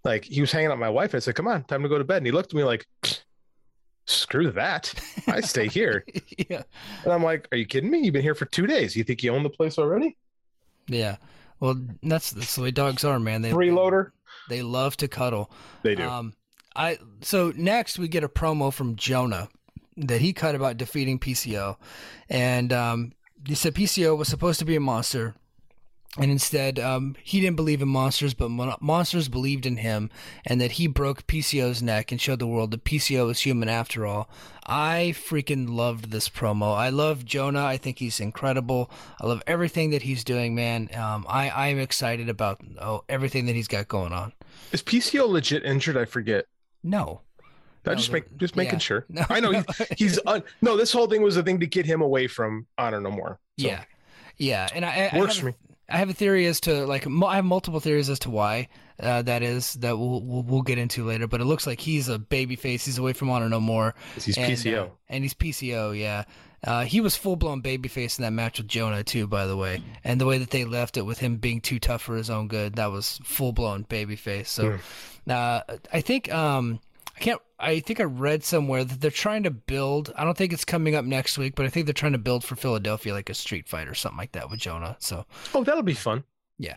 [0.04, 1.98] like he was hanging out with my wife i said come on time to go
[1.98, 2.18] to bed.
[2.18, 2.87] And he looked at me like
[4.06, 4.94] screw that.
[5.26, 6.04] I stay here.
[6.48, 6.62] Yeah,
[7.04, 7.98] and i'm like are you kidding me?
[7.98, 8.96] You've been here for two days.
[8.96, 10.16] You think you own the place already?
[10.87, 11.16] Yeah.
[11.61, 13.42] Well, that's that's the way dogs are, man.
[13.42, 14.12] They freeloader.
[14.48, 15.50] they love to cuddle.
[15.82, 16.08] they do.
[16.08, 16.34] Um,
[16.76, 19.48] I so next we get a promo from Jonah
[19.96, 21.76] that he cut about defeating PCO,
[22.28, 23.12] and um,
[23.44, 25.34] he said PCO was supposed to be a monster,
[26.18, 30.11] and instead um, he didn't believe in monsters, but mon- monsters believed in him,
[30.44, 34.07] and that he broke PCO's neck and showed the world that PCO is human after
[34.07, 34.28] all.
[34.66, 36.76] I freaking loved this promo.
[36.76, 37.64] I love Jonah.
[37.64, 38.90] I think he's incredible.
[39.20, 40.90] I love everything that he's doing, man.
[40.94, 44.33] Um, I I'm excited about oh, everything that he's got going on.
[44.72, 46.44] is pco legit injured i forget
[46.83, 47.22] No.
[47.87, 48.78] I No, just make just making yeah.
[48.81, 49.07] sure.
[49.09, 49.62] No, I know no.
[49.78, 50.76] he's, he's un, no.
[50.76, 53.40] This whole thing was a thing to get him away from Honor No More.
[53.59, 53.85] So, Yeah,
[54.37, 55.54] yeah, and I, I works have for me.
[55.88, 58.68] I have a theory as to like I have multiple theories as to why
[59.01, 61.27] uh, that is that we'll, we'll we'll get into later.
[61.27, 62.85] But it looks like he's a baby face.
[62.85, 63.94] He's away from Honor No More.
[64.14, 64.87] he's and, PCO.
[64.87, 65.98] uh, and he's PCO.
[65.98, 66.24] Yeah,
[66.64, 69.27] uh, he was full blown babyface in that match with Jonah too.
[69.27, 72.03] By the way, and the way that they left it with him being too tough
[72.03, 74.48] for his own good, that was full blown babyface.
[74.48, 74.79] So,
[75.29, 75.61] uh,
[75.92, 76.81] I think um,
[77.18, 77.40] I can't.
[77.59, 80.12] I think I read somewhere that they're trying to build.
[80.16, 82.44] I don't think it's coming up next week, but I think they're trying to build
[82.44, 84.96] for Philadelphia like a street fight or something like that with Jonah.
[85.00, 86.22] So Oh, that'll be fun.
[86.59, 86.76] yeah.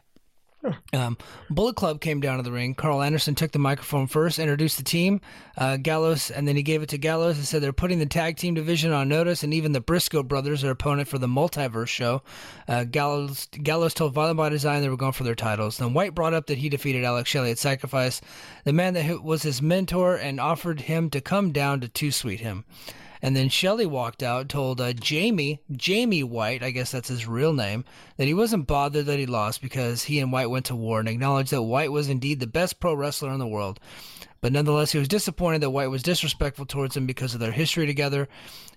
[0.94, 1.18] Um,
[1.50, 2.76] Bullet Club came down to the ring.
[2.76, 5.22] Karl Anderson took the microphone first, introduced the team,
[5.58, 8.38] uh, Gallows, and then he gave it to Gallows and said they're putting the tag
[8.38, 12.22] team division on notice, and even the Briscoe brothers are opponent for the Multiverse show.
[12.68, 15.78] Uh, Gallows Gallows told Violent by Design they were going for their titles.
[15.78, 18.22] Then White brought up that he defeated Alex Shelley at Sacrifice,
[18.64, 22.40] the man that was his mentor, and offered him to come down to two sweet
[22.40, 22.66] him.
[23.22, 27.54] And then Shelley walked out, told uh, Jamie, Jamie White, I guess that's his real
[27.54, 27.86] name,
[28.18, 31.08] that he wasn't bothered that he lost because he and White went to war and
[31.08, 33.80] acknowledged that White was indeed the best pro wrestler in the world.
[34.42, 37.86] But nonetheless, he was disappointed that White was disrespectful towards him because of their history
[37.86, 38.28] together.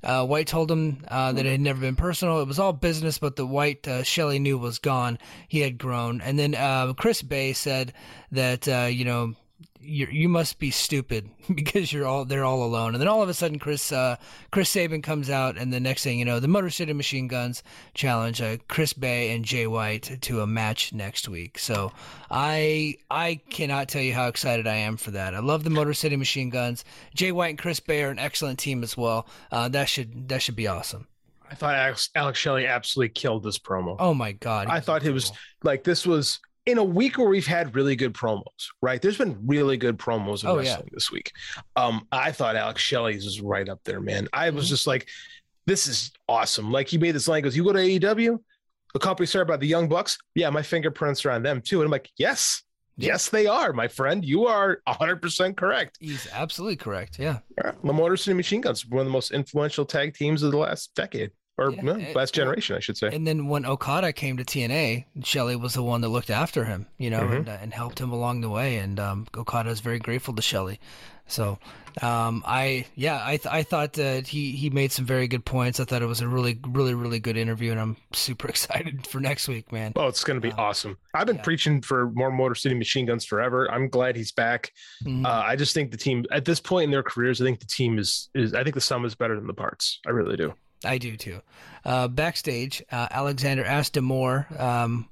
[0.03, 2.43] Uh, White told him uh, that it had never been personal.
[2.43, 5.19] It was all business, but the White uh, Shelley knew was gone.
[5.49, 6.21] He had grown.
[6.21, 7.95] And then uh, Chris Bey said
[8.31, 9.35] that, uh, you know,
[9.85, 12.95] you you must be stupid because you're all they're all alone.
[12.95, 14.17] And then all of a sudden, Chris uh,
[14.51, 17.63] Chris Sabin comes out, and the next thing you know, the Motor City Machine Guns
[17.95, 21.59] challenge uh, Chris Bey and Jay White to a match next week.
[21.59, 21.93] So
[22.31, 25.35] I I cannot tell you how excited I am for that.
[25.35, 26.85] I love the Motor City Machine Guns.
[27.15, 29.27] Jay White and Chris Bey are an excellent team as well.
[29.53, 31.07] Uh, that should that should be awesome.
[31.51, 33.97] I thought Alex, Alex Shelley absolutely killed this promo.
[33.99, 34.69] Oh my god!
[34.69, 35.31] I thought he was
[35.63, 38.43] like this was in a week where we've had really good promos,
[38.81, 39.01] right?
[39.03, 40.71] There's been really good promos in Oh, yeah.
[40.71, 41.33] wrestling this week.
[41.77, 44.29] Um, I thought Alex Shelley's was right up there, man.
[44.33, 44.57] I Mm-hmm.
[44.57, 45.09] was just like,
[45.67, 46.71] this is awesome.
[46.73, 48.39] Like he made this line, goes, You go to AEW,
[48.93, 50.17] the company started by the Young Bucks.
[50.35, 51.81] Yeah, my fingerprints are on them too.
[51.81, 52.63] And I'm like, Yes,
[52.97, 54.25] yes, they are, my friend.
[54.25, 55.97] You are 100% correct.
[56.01, 57.19] He's absolutely correct.
[57.19, 57.41] Yeah.
[57.83, 60.95] The Motor City Machine Guns, one of the most influential tag teams of the last
[60.95, 63.09] decade, or Yeah, no, it- last generation, I should say.
[63.13, 66.87] And then when Okada came to TNA, Shelley was the one that looked after him,
[66.99, 67.37] you know, Mhm.
[67.37, 68.79] and, uh, and helped him along the way.
[68.79, 70.81] And um, Okada is very grateful to Shelley.
[71.27, 71.59] So,
[72.03, 75.81] um, I yeah, I th- I thought that he he made some very good points.
[75.81, 79.21] I thought it was a really really really good interview, and I'm super excited for
[79.21, 79.95] next week, man.
[79.97, 80.99] Oh, it's going to be awesome.
[81.15, 81.43] I've been yeah.
[81.43, 83.71] preaching for more Motor City Machine Guns forever.
[83.71, 84.71] I'm glad he's back.
[85.03, 85.25] Mhm.
[85.25, 87.65] Uh, I just think the team at this point in their careers, I think the
[87.67, 90.01] team is is I think the sum is better than the parts.
[90.07, 90.53] I really do.
[90.85, 91.41] I do too.
[91.85, 95.09] Uh, backstage, uh, Alexander asked D'Amore, um,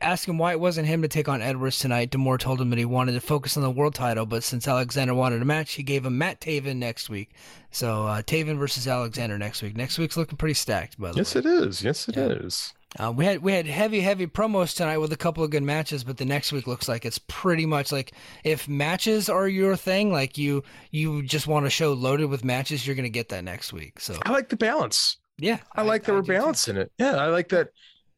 [0.00, 2.10] asked him why it wasn't him to take on Edwards tonight.
[2.10, 5.14] D'Amore told him that he wanted to focus on the world title, but since Alexander
[5.14, 7.30] wanted a match, he gave him Matt Taven next week.
[7.70, 9.76] So uh, Taven versus Alexander next week.
[9.76, 11.40] Next week's looking pretty stacked, by the Yes, way.
[11.40, 11.82] it is.
[11.82, 12.72] Yes, it is.
[12.98, 16.04] Uh, we had we had heavy heavy promos tonight with a couple of good matches,
[16.04, 18.12] but the next week looks like it's pretty much like
[18.44, 22.86] if matches are your thing, like you you just want a show loaded with matches,
[22.86, 23.98] you're gonna get that next week.
[23.98, 25.16] So I like the balance.
[25.38, 26.38] yeah, I, like that I we're do too.
[26.38, 26.92] balanced in it.
[26.98, 27.70] Yeah, I like that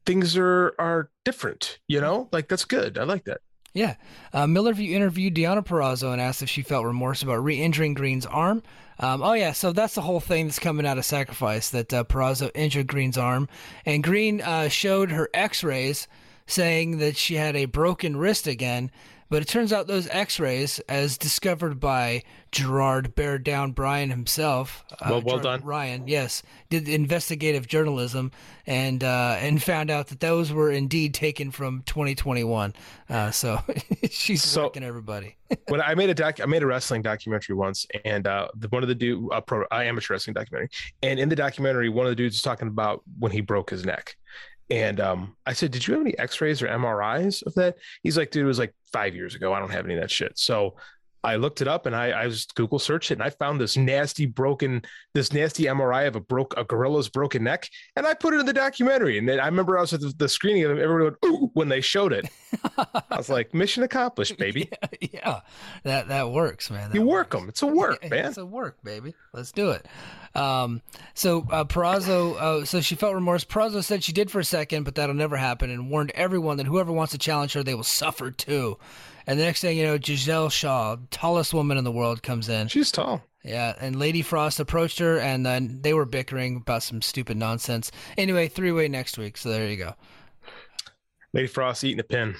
[0.05, 1.79] things are are different.
[1.87, 2.99] You know, like that's good.
[2.99, 3.41] I like that.
[3.73, 3.95] Yeah.
[4.33, 7.93] Uh, Miller View interviewed Deonna Purrazzo and asked if she felt remorse about re injuring
[7.93, 8.63] Green's arm.
[8.99, 9.51] Um, oh, yeah.
[9.51, 13.17] So that's the whole thing that's coming out of Sacrifice that uh, Purrazzo injured Green's
[13.17, 13.47] arm.
[13.85, 16.07] And Green uh, showed her x rays
[16.47, 18.89] saying that she had a broken wrist again.
[19.29, 24.85] But it turns out those x rays, as discovered by Gerard Bear Down Bryan himself,
[24.93, 25.67] uh, Well- well Gerard done.
[25.67, 28.31] Ryan, yes, did investigative journalism
[28.65, 32.73] and uh, and found out that those were indeed taken from 2021.
[33.09, 33.59] Uh, so
[34.09, 35.35] she's So- working everybody.
[35.69, 38.83] when I made a doc, I made a wrestling documentary once, and uh, the, one
[38.83, 40.69] of the dude, pro, amateur wrestling documentary,
[41.03, 43.85] and in the documentary, one of the dudes was talking about when he broke his
[43.85, 44.17] neck,
[44.69, 48.31] and um, I said, "Did you have any X-rays or MRIs of that?" He's like,
[48.31, 49.53] "Dude, it was like five years ago.
[49.53, 50.75] I don't have any of that shit." So
[51.27, 53.75] I looked it up and I, I just Google searched it and I found this
[53.77, 54.81] nasty broken,
[55.13, 58.45] this nasty MRI of a broke a gorilla's broken neck, and I put it in
[58.45, 59.17] the documentary.
[59.17, 61.69] And then I remember I was at the, the screening of everyone went, ooh, when
[61.69, 62.25] they showed it.
[62.77, 64.69] I was like, mission accomplished, baby.
[65.01, 65.41] yeah,
[65.83, 66.89] that that works, man.
[66.89, 67.41] That You work works.
[67.41, 67.49] them.
[67.49, 68.25] It's a work, Yeah, man.
[68.25, 69.13] It's a work, baby.
[69.33, 69.85] Let's do it.
[70.33, 70.81] Um,
[71.13, 73.43] so uh, Purrazzo, uh, so she felt remorse.
[73.43, 76.67] Purrazzo said she did for a second, but that'll never happen, and warned everyone that
[76.67, 78.77] whoever wants to challenge her, they will suffer too.
[79.27, 82.69] And the next thing you know, Giselle Shaw, tallest woman in the world, comes in.
[82.69, 83.21] She's tall.
[83.43, 87.91] Yeah, and Lady Frost approached her, and then they were bickering about some stupid nonsense.
[88.17, 89.37] Anyway, three way next week.
[89.37, 89.95] So there you go.
[91.33, 92.35] Lady Frost eating a pin.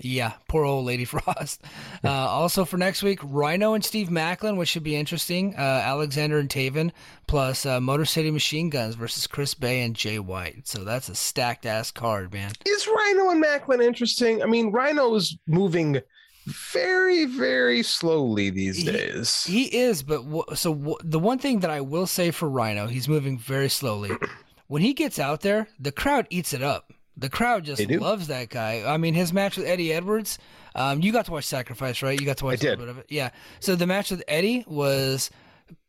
[0.00, 1.62] Yeah, poor old Lady Frost.
[2.02, 5.54] Uh, also for next week, Rhino and Steve Macklin, which should be interesting.
[5.54, 6.92] Uh, Alexander and Taven,
[7.26, 10.66] plus uh, Motor City Machine Guns versus Chris Bey and Jay White.
[10.66, 12.52] So that's a stacked ass card, man.
[12.66, 14.42] Is Rhino and Macklin interesting?
[14.42, 16.00] I mean, Rhino is moving
[16.46, 19.44] very, very slowly these He- days.
[19.44, 22.86] He is, but w- so w- the one thing that I will say for Rhino,
[22.86, 24.10] he's moving very slowly.
[24.66, 26.92] when he gets out there, the crowd eats it up.
[27.16, 28.82] The crowd just loves that guy.
[28.86, 30.38] I mean, his match with Eddie Edwards.
[30.74, 32.18] Um, you got to watch Sacrifice, right?
[32.18, 32.78] You got to watch I a did.
[32.78, 33.06] little bit of it.
[33.10, 33.30] Yeah.
[33.60, 35.30] So the match with Eddie was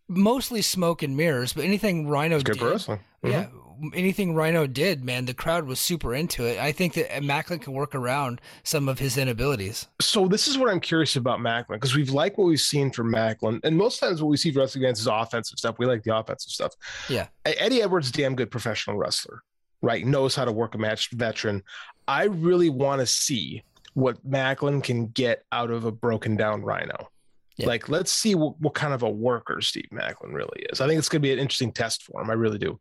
[0.09, 2.99] mostly smoke and mirrors, but anything Rhino It's good did, for wrestling.
[3.23, 3.31] Mhm.
[3.31, 3.45] yeah,
[3.93, 6.59] anything Rhino did, man, the crowd was super into it.
[6.59, 9.87] I think that Macklin can work around some of his inabilities.
[10.01, 13.11] So this is what I'm curious about Macklin because we've liked what we've seen from
[13.11, 15.75] Macklin, and most times what we see from wrestling fans is offensive stuff.
[15.79, 16.73] We like the offensive stuff.
[17.09, 17.27] Yeah.
[17.45, 19.41] Eddie Edwards, damn good professional wrestler,
[19.81, 20.05] right?
[20.05, 21.63] Knows how to work a match, veteran.
[22.07, 27.09] I really want to see what Macklin can get out of a broken down Rhino.
[27.57, 27.67] Yeah.
[27.67, 30.81] Like, let's see what, what kind of a worker Steve Macklin really is.
[30.81, 32.31] I think it's going to be an interesting test for him.
[32.31, 32.79] I really do.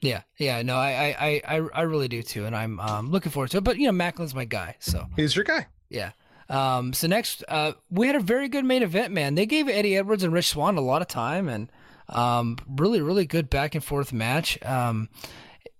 [0.00, 3.50] Yeah, yeah, no, I, I, I, I- really do too, and I'm um, looking forward
[3.52, 3.64] to it.
[3.64, 5.66] But you know, Maclin's my guy, so He's your guy.
[5.88, 6.10] yeah.
[6.48, 9.34] Um, so next, uh, we had a very good main event, man.
[9.34, 11.72] They gave Eddie Edwards and Rich Swann a lot of time, and
[12.08, 14.62] um, really, really good back and forth match.
[14.62, 15.08] Um,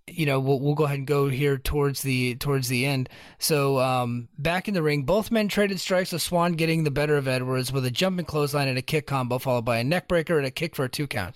[0.09, 3.09] you know, we'll, we'll go ahead and go here towards the towards the end.
[3.39, 7.17] So um, back in the ring, both men traded strikes with Swann getting the better
[7.17, 10.37] of Edwards with a jumping clothesline and a kick combo, followed by a neck breaker
[10.39, 11.35] and a kick for a two count.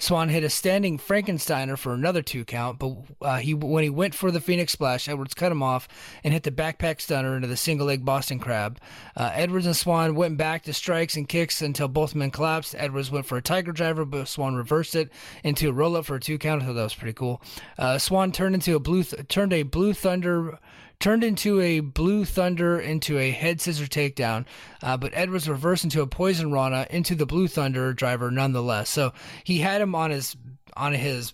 [0.00, 4.14] Swann hit a standing Frankensteiner for another two count, but uh, he when he went
[4.14, 5.86] for the Phoenix Splash, Edwards cut him off
[6.24, 8.80] and hit the backpack stunner into the single leg Boston Crab.
[9.14, 12.74] Uh, Edwards and Swann went back to strikes and kicks until both men collapsed.
[12.78, 15.12] Edwards went for a Tiger Driver, but Swann reversed it
[15.44, 16.62] into a roll up for a two count.
[16.62, 17.42] I thought that was pretty cool.
[17.78, 20.58] Uh, Swann turned into a blue th- turned a blue thunder
[21.00, 24.44] turned into a blue thunder into a head scissor takedown,
[24.82, 28.90] uh, but Edwards reversed into a poison rana into the blue thunder driver nonetheless.
[28.90, 30.36] So he had him on his
[30.76, 31.32] on his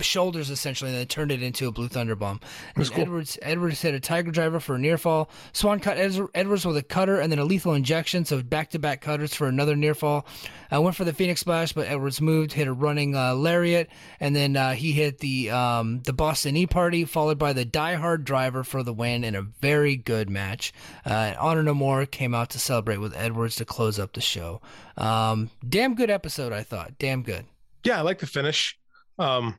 [0.00, 2.40] shoulders essentially, and then turned it into a blue thunder bomb.
[2.76, 5.30] And then Edwards Edwards hit a tiger driver for a near fall.
[5.52, 5.98] Swann cut
[6.34, 9.46] Edwards with a cutter and then a lethal injection, so back to back cutters for
[9.46, 10.26] another near fall.
[10.72, 13.88] Uh, went for the Phoenix Splash, but Edwards moved, hit a running uh, lariat,
[14.20, 17.94] and then uh, he hit the um, the Boston E Party, followed by the Die
[17.94, 20.72] Hard Driver for the win in a very good match.
[21.04, 24.60] Uh, Honor No More came out to celebrate with Edwards to close up the show.
[24.96, 26.98] Um, damn good episode, I thought.
[26.98, 27.46] Damn good.
[27.84, 28.78] Yeah, I like the finish.
[29.18, 29.58] Um,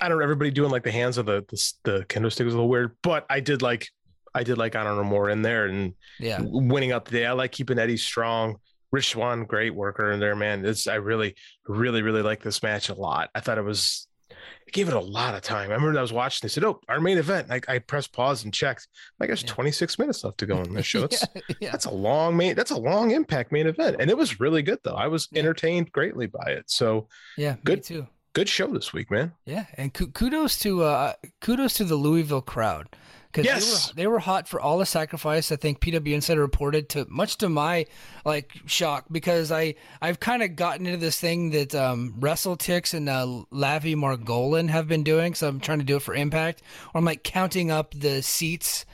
[0.00, 0.24] I don't know.
[0.24, 2.96] Everybody doing like the hands of the the, the kendo stick was a little weird,
[3.02, 3.88] but I did like
[4.34, 6.38] I did like I don't know more in there and Yeah.
[6.42, 7.26] winning up the day.
[7.26, 8.56] I like keeping Eddie strong.
[8.90, 10.64] Rich Swann, great worker in there, man.
[10.64, 11.34] It's I really,
[11.66, 13.28] really, really like this match a lot.
[13.34, 15.70] I thought it was I gave it a lot of time.
[15.70, 16.40] I remember I was watching.
[16.42, 18.86] They said, "Oh, our main event." I, I pressed pause and checked.
[19.18, 21.04] Like, there's 26 minutes left to go in this show.
[21.04, 21.70] It's, yeah, yeah.
[21.70, 22.54] That's a long main.
[22.54, 24.94] That's a long impact main event, and it was really good though.
[24.94, 26.70] I was entertained greatly by it.
[26.70, 27.08] So
[27.38, 27.82] Yeah, me Good.
[27.82, 28.06] too.
[28.38, 29.32] Good show this week, man.
[29.46, 32.88] Yeah, and kudos to uh, kudos to the Louisville crowd
[33.32, 33.62] because Yes.
[33.64, 35.50] they were they were hot for all the sacrifice.
[35.50, 37.86] I think PW Insider reported to much to my
[38.24, 43.08] like shock because I I've kind of gotten into this thing that um, WrestleTix and
[43.08, 45.34] uh, Lavie Margolin have been doing.
[45.34, 46.62] So I'm trying to do it for Impact,
[46.94, 48.86] or I'm like counting up the seats.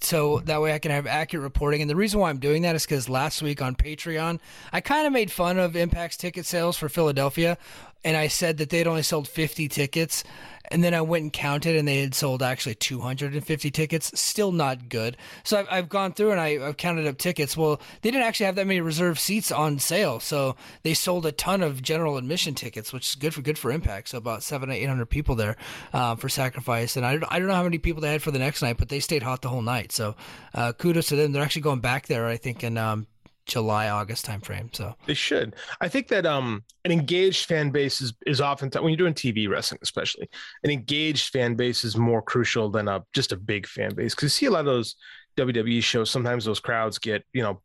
[0.00, 1.82] So that way I can have accurate reporting.
[1.82, 4.40] And the reason why I'm doing that is because last week on Patreon,
[4.72, 7.58] I kind of made fun of Impact's ticket sales for Philadelphia.
[8.04, 10.22] And I said that they'd only sold 50 tickets.
[10.68, 14.18] And then I went and counted, and they had sold actually 250 tickets.
[14.18, 15.16] Still not good.
[15.44, 17.56] So I've, I've gone through and I, I've counted up tickets.
[17.56, 21.30] Well, they didn't actually have that many reserved seats on sale, so they sold a
[21.30, 24.08] ton of general admission tickets, which is good for good for Impact.
[24.08, 25.56] So about seven, eight hundred people there
[25.92, 28.32] uh, for Sacrifice, and I, don't- I don't know how many people they had for
[28.32, 29.92] the next night, but they stayed hot the whole night.
[29.92, 30.16] So
[30.52, 31.30] uh, kudos to them.
[31.30, 33.06] They're actually going back there, I think, in um,
[33.46, 34.74] July, August timeframe.
[34.74, 35.54] So They should.
[35.80, 39.48] I think that um an engaged fan base is is often when you're doing TV
[39.48, 40.28] wrestling, especially
[40.64, 44.24] an engaged fan base is more crucial than a just a big fan base because
[44.24, 44.96] you see a lot of those
[45.36, 46.10] WWE shows.
[46.10, 47.60] Sometimes those crowds get you know.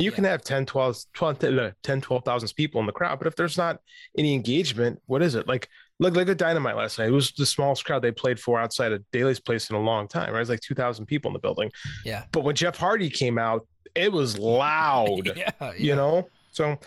[0.00, 1.38] You can have 10, 12, 12,
[1.82, 3.80] 10, 12,000 people in the crowd, but if there's not
[4.16, 5.48] any engagement, what is it?
[5.48, 7.08] Like, look, like a Dynamite last night.
[7.08, 10.06] It was the smallest crowd they played for outside of Daily's place in a long
[10.06, 10.30] time.
[10.32, 10.36] Right?
[10.36, 11.72] It was like 2,000 people in the building.
[12.04, 15.72] yeah, But when Jeff Hardy came out, it was loud yeah, yeah.
[15.76, 16.28] you know?
[16.50, 16.78] So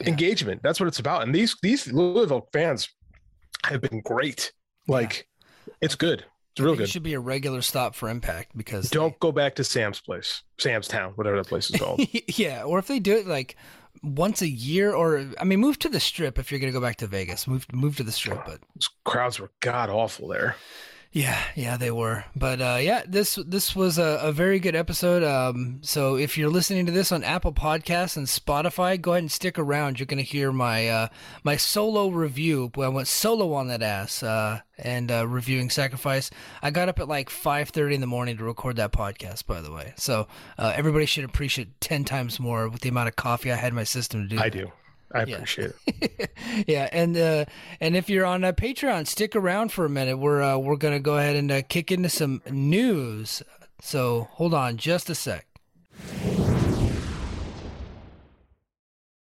[0.00, 0.08] Yeah.
[0.08, 1.22] engagement that's what it's about.
[1.22, 2.88] And these these louisville fans
[3.64, 4.52] have been great.
[4.88, 5.26] Like
[5.80, 6.24] it's good.
[6.52, 6.88] It's real It good.
[6.88, 10.86] should be a regular stop for Impact because don't go back to sam's place sam's
[10.88, 12.00] town whatever that place is called.
[12.28, 13.56] Yeah, or if they do it like
[14.02, 16.96] once a year, or I mean, move to the Strip if you're gonna go back
[16.96, 17.46] to Vegas.
[17.46, 20.56] Move move to the Strip, but Those crowds were god awful there
[21.14, 22.24] Yeah, yeah, they were.
[22.34, 25.22] But uh, yeah, this this was a, a very good episode.
[25.22, 29.30] Um, so if you're listening to this on Apple Podcasts and Spotify, go ahead and
[29.30, 30.00] stick around.
[30.00, 31.08] You're gonna hear my uh,
[31.44, 32.72] my solo review.
[32.76, 36.30] I went solo on that ass uh, and uh, reviewing Sacrifice.
[36.60, 39.46] I got up at like 5:30 in the morning to record that podcast.
[39.46, 40.26] By the way, so
[40.58, 43.76] uh, everybody should appreciate ten times more with the amount of coffee I had in
[43.76, 44.42] my system to do.
[44.42, 44.58] I that.
[44.58, 44.72] do.
[45.14, 45.34] I Yeah.
[45.36, 46.30] appreciate it.
[46.66, 47.44] yeah, and uh,
[47.80, 50.18] and if you're on uh, Patreon, stick around for a minute.
[50.18, 53.42] We're uh, we're gonna go ahead and uh, kick into some news.
[53.80, 55.46] So hold on, just a sec.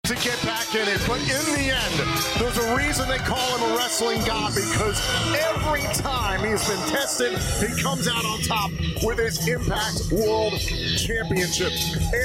[0.04, 1.00] to get back in it.
[1.06, 1.94] But in the end,
[2.40, 4.98] there's a reason they call him a wrestling god because
[5.34, 8.70] every time he's been tested, he comes out on top
[9.04, 10.54] with his Impact World
[10.98, 11.72] Championship.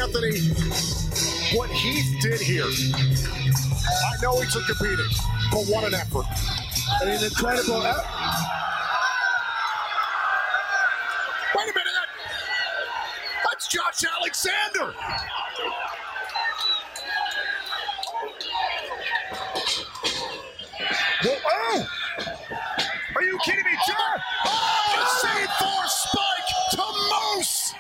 [0.02, 0.40] Anthony,
[1.54, 5.06] what Heath did here, I know he took a beating,
[5.52, 6.26] but what an effort.
[7.02, 8.06] And an incredible effort.
[11.56, 11.94] Wait a minute.
[11.94, 14.94] that- That's Josh Alexander.
[21.24, 21.88] Whoa, oh!
[23.16, 24.22] Are you kidding me, John?
[24.46, 26.84] Oh, the C4 spike to
[27.38, 27.74] Moose!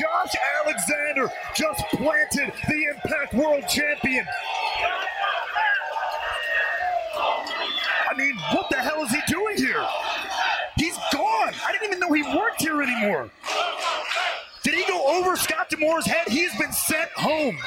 [0.00, 0.34] Josh
[0.72, 4.24] Alexander just planted the Impact World Champion.
[7.14, 9.84] I mean, what the hell is he doing here?
[10.76, 11.52] He's gone.
[11.66, 13.30] I didn't even know he worked here anymore.
[14.64, 16.28] Did he go over Scott D'Amore's head?
[16.28, 17.58] He's been sent home.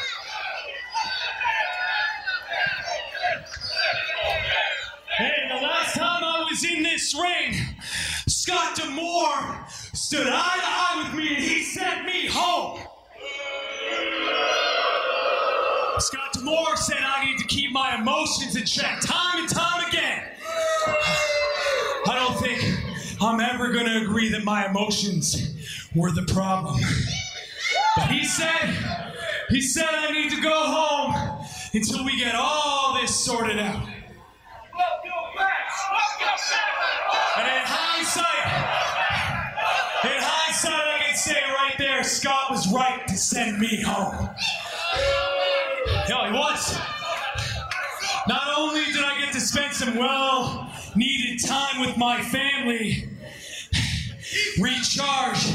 [5.18, 7.54] Hey, the last time I was in this ring,
[8.28, 12.82] Scott D'Amore stood eye to eye with me and he sent me home.
[16.00, 20.24] Scott D'Amore said I need to keep my emotions in check time and time again.
[22.08, 22.62] I don't think
[23.22, 25.56] I'm ever going to agree that my emotions
[25.96, 26.82] were the problem.
[27.96, 28.76] But he said,
[29.50, 33.88] he said I need to go home until we get all this sorted out.
[37.38, 38.46] And in hindsight,
[40.04, 44.30] in hindsight, I can say right there, Scott was right to send me home.
[45.88, 46.78] Yeah, he was.
[48.28, 53.08] Not only did I get to spend some well needed time with my family,
[54.60, 55.46] recharge,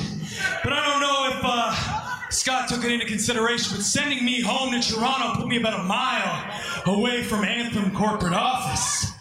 [0.63, 4.73] but I don't know if uh, Scott took it into consideration, but sending me home
[4.73, 9.13] to Toronto put me about a mile away from Anthem corporate office.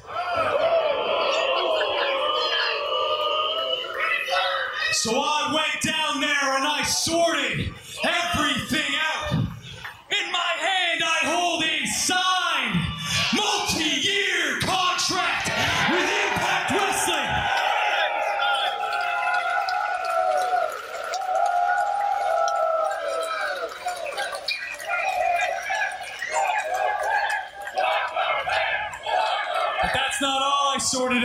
[4.91, 8.88] So I went down there and I sorted everything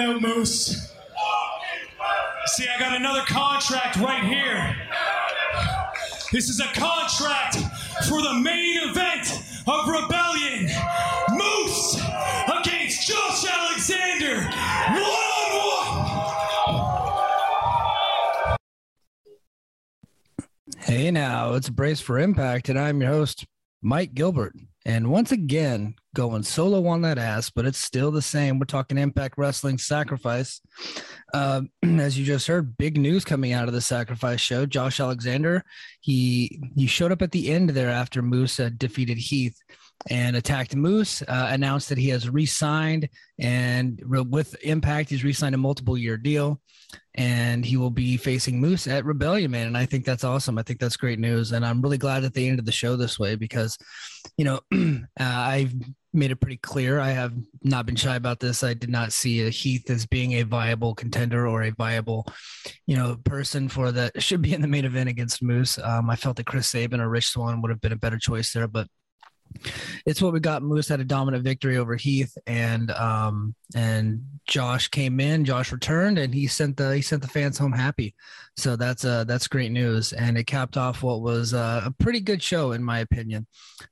[0.05, 0.92] out, Moose.
[2.46, 4.76] See, I got another contract right here.
[6.30, 7.57] This is a contract
[8.09, 9.32] for the main event
[9.66, 10.68] of Rebellion.
[11.30, 11.96] Moose
[12.46, 14.42] against Josh Alexander.
[14.90, 15.50] One on
[18.46, 18.59] one.
[20.80, 23.46] Hey now, it's Brace for Impact, and I'm your host,
[23.80, 24.55] Mike Gilbert.
[24.87, 28.59] And once again, going solo on that ass, but it's still the same.
[28.59, 30.61] We're talking Impact Wrestling Sacrifice.
[31.32, 34.66] Uh, as you just heard, big news coming out of the Sacrifice show.
[34.66, 35.64] Josh Alexander,
[36.01, 39.59] he he showed up at the end there after uh, defeated Heath
[40.11, 41.22] and attacked Moose.
[41.22, 46.16] Uh, announced that he has re-signed and re- with Impact, he's re-signed a multiple year
[46.16, 46.61] deal
[47.16, 49.68] and he will be facing Moose at Rebellion, man.
[49.68, 50.59] And I think that's awesome.
[50.59, 53.18] I think that's great news, and I'm really glad that they ended the show this
[53.18, 53.78] way because,
[54.36, 55.72] you know, uh, I've
[56.12, 57.01] made it pretty clear.
[57.01, 57.32] I have
[57.62, 58.62] not been shy about this.
[58.62, 62.26] I did not see a Heath as being a viable contender or a viable,
[62.86, 65.78] you know, person for that should be in the main event against Moose.
[65.78, 68.53] Um, I felt that Chris Sabin or Rich Swann would have been a better choice
[68.53, 68.88] there, but
[70.07, 70.62] it's what we got.
[70.62, 75.45] Moose had a dominant victory over Heath, and um, and Josh came in.
[75.45, 78.14] Josh returned, and he sent the he sent the fans home happy.
[78.57, 82.20] So that's uh that's great news, and it capped off what was uh, a pretty
[82.20, 83.47] good show in my opinion.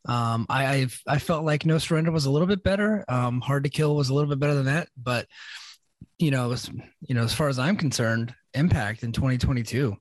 [0.06, 3.04] Um, I I've, I felt like No Surrender was a little bit better.
[3.08, 5.26] Um, Hard to Kill was a little bit better than that, but
[6.18, 9.96] you know, as, you know, as far as I'm concerned, Impact in 2022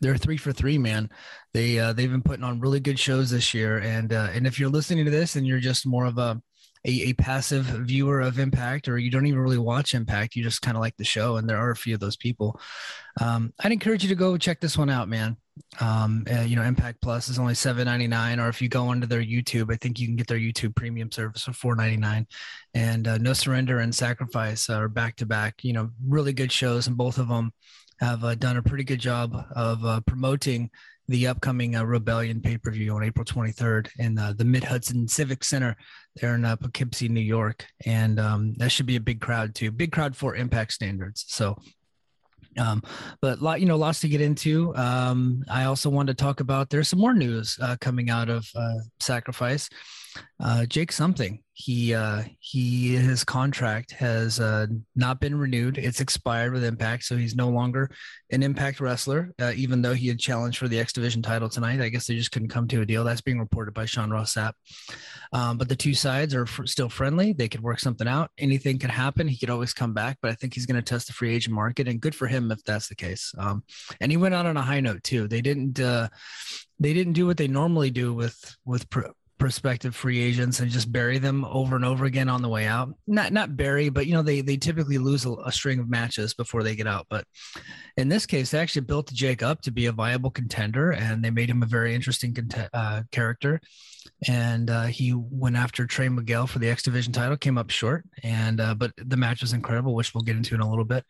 [0.00, 1.10] they're three for three, man.
[1.54, 4.58] They uh, they've been putting on really good shows this year, and uh, and if
[4.58, 6.40] you're listening to this and you're just more of a
[6.84, 10.62] a, a passive viewer of Impact, or you don't even really watch Impact, you just
[10.62, 12.60] kind of like the show, and there are a few of those people.
[13.20, 15.36] Um, I'd encourage you to go check this one out, man.
[15.80, 18.88] Um, uh, you know, Impact Plus is only seven ninety nine, or if you go
[18.88, 21.96] onto their YouTube, I think you can get their YouTube Premium service for four ninety
[21.96, 22.26] nine.
[22.74, 25.64] And uh, No Surrender and Sacrifice are back to back.
[25.64, 27.52] You know, really good shows, and both of them
[28.00, 30.70] have uh, done a pretty good job of uh, promoting
[31.08, 35.08] the upcoming uh, Rebellion pay per view on April 23rd in uh, the Mid Hudson
[35.08, 35.76] Civic Center
[36.16, 37.66] there in uh, Poughkeepsie, New York.
[37.86, 41.24] And um, that should be a big crowd too, big crowd for impact standards.
[41.28, 41.56] So,
[42.58, 42.82] um,
[43.22, 44.74] but lot, you know, lots to get into.
[44.76, 48.46] Um, I also wanted to talk about there's some more news uh, coming out of
[48.54, 49.68] uh, Sacrifice.
[50.40, 55.76] Uh, Jake something he uh, he his contract has uh, not been renewed.
[55.76, 57.90] It's expired with Impact, so he's no longer
[58.30, 59.34] an Impact wrestler.
[59.40, 62.14] Uh, even though he had challenged for the X Division title tonight, I guess they
[62.14, 63.02] just couldn't come to a deal.
[63.02, 64.52] That's being reported by Sean Ross Sapp.
[65.32, 67.32] Um, but the two sides are f- still friendly.
[67.32, 68.30] They could work something out.
[68.38, 69.26] Anything could happen.
[69.26, 70.18] He could always come back.
[70.22, 72.52] But I think he's going to test the free agent market, and good for him
[72.52, 73.34] if that's the case.
[73.36, 73.64] Um,
[74.00, 75.26] and he went out on a high note too.
[75.26, 75.80] They didn't.
[75.80, 76.08] Uh,
[76.78, 78.88] they didn't do what they normally do with with
[79.38, 82.92] prospective free agents and just bury them over and over again on the way out.
[83.06, 86.34] Not not bury, but you know they they typically lose a, a string of matches
[86.34, 87.06] before they get out.
[87.08, 87.24] But
[87.96, 91.30] in this case, they actually built Jake up to be a viable contender, and they
[91.30, 93.60] made him a very interesting cont- uh, character.
[94.26, 98.04] And uh, he went after Trey Miguel for the X Division title, came up short,
[98.22, 101.04] and uh, but the match was incredible, which we'll get into in a little bit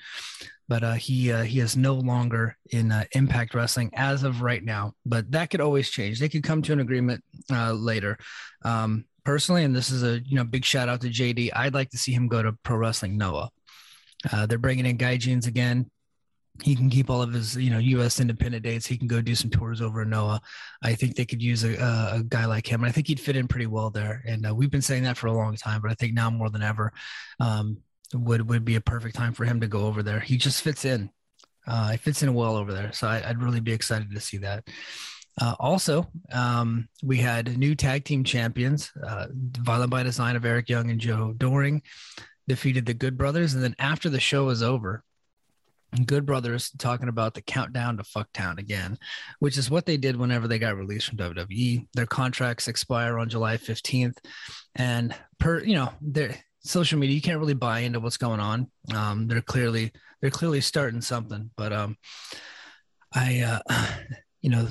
[0.68, 4.62] but uh, he uh, he is no longer in uh, Impact Wrestling as of right
[4.62, 4.92] now.
[5.06, 6.20] But that could always change.
[6.20, 8.18] They could come to an agreement uh, later.
[8.64, 11.50] Um, personally, and this is a you know big shout out to JD.
[11.56, 13.50] I'd like to see him go to Pro Wrestling Noah.
[14.30, 15.90] Uh, they're bringing in Gaijins again.
[16.62, 18.20] He can keep all of his, you know, U.S.
[18.20, 18.86] independent dates.
[18.86, 20.40] He can go do some tours over in Noah.
[20.82, 23.46] I think they could use a, a guy like him, I think he'd fit in
[23.46, 24.22] pretty well there.
[24.26, 26.50] And uh, we've been saying that for a long time, but I think now more
[26.50, 26.92] than ever,
[27.40, 27.78] um,
[28.14, 30.20] would would be a perfect time for him to go over there.
[30.20, 31.10] He just fits in.
[31.66, 34.38] Uh, he fits in well over there, so I, would really be excited to see
[34.38, 34.64] that.
[35.40, 40.68] Uh, also, um, we had new tag team champions, uh, Violent by Design of Eric
[40.68, 41.82] Young and Joe Doering,
[42.48, 45.04] defeated the Good Brothers, and then after the show was over,
[46.04, 48.98] Good Brothers talking about the countdown to Fucktown again,
[49.38, 51.88] which is what they did whenever they got released from WWE.
[51.94, 54.18] Their contracts expire on July 15th.
[54.74, 58.70] And per, you know, they're social media, you can't really buy into what's going on.
[58.94, 61.96] Um, they're clearly they're clearly starting something, but um,
[63.14, 63.94] I uh,
[64.42, 64.68] you know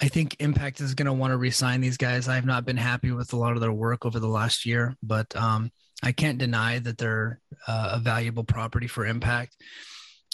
[0.00, 2.28] I think Impact is going to want to resign these guys.
[2.28, 4.96] I have not been happy with a lot of their work over the last year,
[5.02, 5.70] but um,
[6.02, 9.56] I can't deny that they're uh, a valuable property for Impact.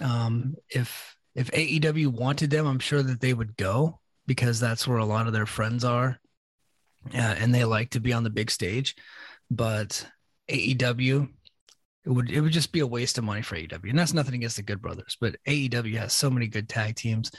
[0.03, 4.99] Um, if if AEW wanted them, I'm sure that they would go because that's where
[4.99, 6.19] a lot of their friends are,
[7.15, 8.97] uh, and they like to be on the big stage.
[9.51, 10.07] But
[10.51, 11.29] AEW,
[12.05, 13.91] it would it would just be a waste of money for AEW.
[13.91, 17.31] And that's nothing against the Good Brothers, but AEW has so many good tag teams.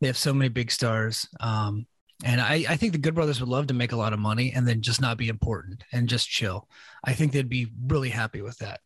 [0.00, 1.28] They have so many big stars.
[1.40, 1.86] Um,
[2.24, 4.52] and I, I think the Good Brothers would love to make a lot of money
[4.52, 6.68] and then just not be important and just chill.
[7.04, 8.80] I think they'd be really happy with that.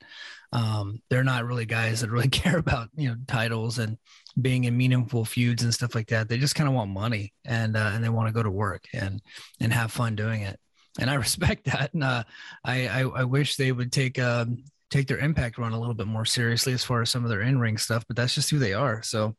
[0.52, 3.98] Um, they're not really guys that really care about you know titles and
[4.40, 6.28] being in meaningful feuds and stuff like that.
[6.28, 8.84] They just kind of want money and uh, and they want to go to work
[8.92, 9.20] and
[9.60, 10.58] and have fun doing it
[10.98, 11.92] and I respect that.
[11.94, 12.24] And uh,
[12.64, 16.06] I, I, I wish they would take um, take their impact run a little bit
[16.06, 18.04] more seriously as far as some of their in ring stuff.
[18.06, 19.02] But that's just who they are.
[19.02, 19.36] So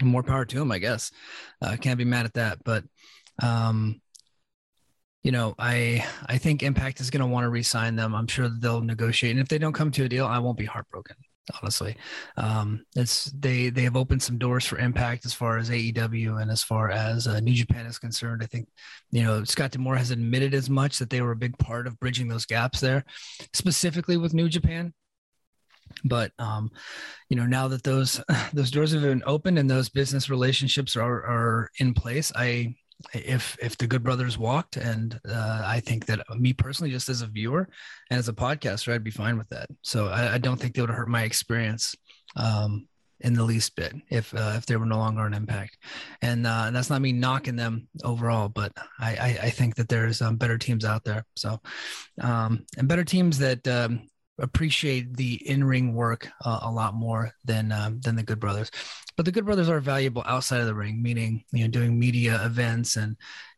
[0.00, 1.10] more power to them, I guess.
[1.60, 2.58] Uh, can't be mad at that.
[2.64, 2.84] But
[3.42, 4.00] um,
[5.28, 8.14] you know, I I think Impact is going to want to re-sign them.
[8.14, 10.64] I'm sure they'll negotiate, and if they don't come to a deal, I won't be
[10.64, 11.16] heartbroken
[11.60, 11.96] honestly.
[12.38, 16.50] Um, it's they they have opened some doors for Impact as far as AEW and
[16.50, 18.42] as far as uh, New Japan is concerned.
[18.42, 18.68] I think
[19.10, 22.00] you know Scott D'Amore has admitted as much that they were a big part of
[22.00, 23.04] bridging those gaps there,
[23.52, 24.94] specifically with New Japan.
[26.06, 26.70] But um,
[27.28, 28.18] you know now that those
[28.54, 32.76] those doors have been opened and those business relationships are are in place, I
[33.14, 37.22] if if the good brothers walked and uh, i think that me personally just as
[37.22, 37.68] a viewer
[38.10, 39.68] and as a podcaster i'd be fine with that.
[39.82, 41.94] So i, I don't think they would hurt my experience
[42.36, 42.88] um,
[43.20, 45.76] in the least bit if uh, if they were no longer an impact.
[46.22, 50.20] And, uh, that's not me knocking them overall but i i, I think that there's
[50.20, 51.24] um, better teams out there.
[51.36, 51.60] So
[52.20, 57.72] um, and better teams that um, appreciate the in-ring work uh, a lot more than
[57.72, 58.70] um, than the Good Brothers.
[59.18, 62.40] But the Good Brothers are valuable outside of the ring, meaning you know doing media
[62.44, 63.16] events and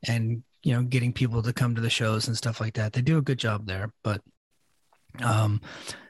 [0.08, 2.94] and you know getting people to come to the shows and stuff like that.
[2.94, 4.22] They do a good job there, but
[5.22, 5.61] um,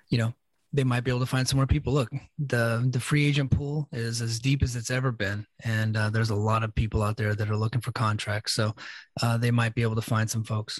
[0.09, 0.35] you know
[0.73, 1.93] they might be able to find some more people.
[1.93, 6.11] Look, the the free agent pool is as deep as it's ever been, and uh,
[6.11, 8.53] there's a lot of people out there that are looking for contracts.
[8.53, 8.73] So
[9.21, 10.79] uh, they might be able to find some folks.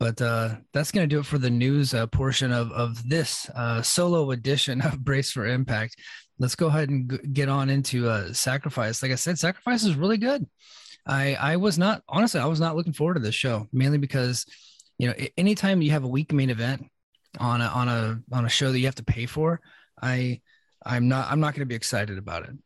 [0.00, 3.48] But uh, that's going to do it for the news uh, portion of of this
[3.54, 5.94] uh, solo edition of Brace for Impact.
[6.40, 9.02] Let's go ahead and g- get on into uh, Sacrifice.
[9.02, 10.46] Like I said, Sacrifice is really good.
[11.06, 14.46] I I was not honestly I was not looking forward to this show mainly because
[14.98, 16.86] you know anytime you have a week main event
[17.38, 19.60] on a on a on a show that you have to pay for,
[20.02, 20.40] I
[20.84, 22.56] I'm not I'm not going to be excited about it.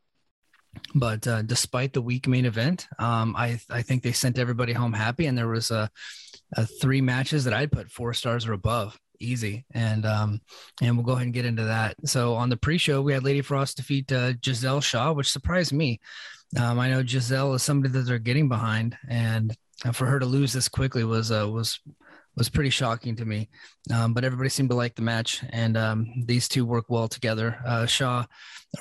[0.94, 4.92] But uh, despite the week main event, um, I I think they sent everybody home
[4.92, 5.90] happy, and there was a,
[6.56, 9.64] a three matches that I'd put four stars or above easy.
[9.72, 10.40] And um
[10.82, 11.96] and we'll go ahead and get into that.
[12.04, 16.00] So on the pre-show we had lady frost defeat uh, giselle shaw which surprised me.
[16.58, 18.96] Um i know giselle is somebody that they're getting behind.
[19.08, 19.56] And
[19.92, 21.80] for her to lose this quickly was uh, was
[22.36, 23.48] was pretty shocking to me.
[23.92, 27.58] Um, but everybody seemed to like the match, and um, these two work well together.
[27.64, 28.24] Uh, Shaw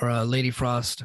[0.02, 1.04] or uh, Lady Frost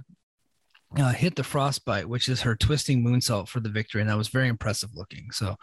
[0.97, 4.28] uh, hit the frostbite, which is her twisting moonsault for the victory, and that was
[4.28, 5.30] very impressive looking.
[5.32, 5.57] So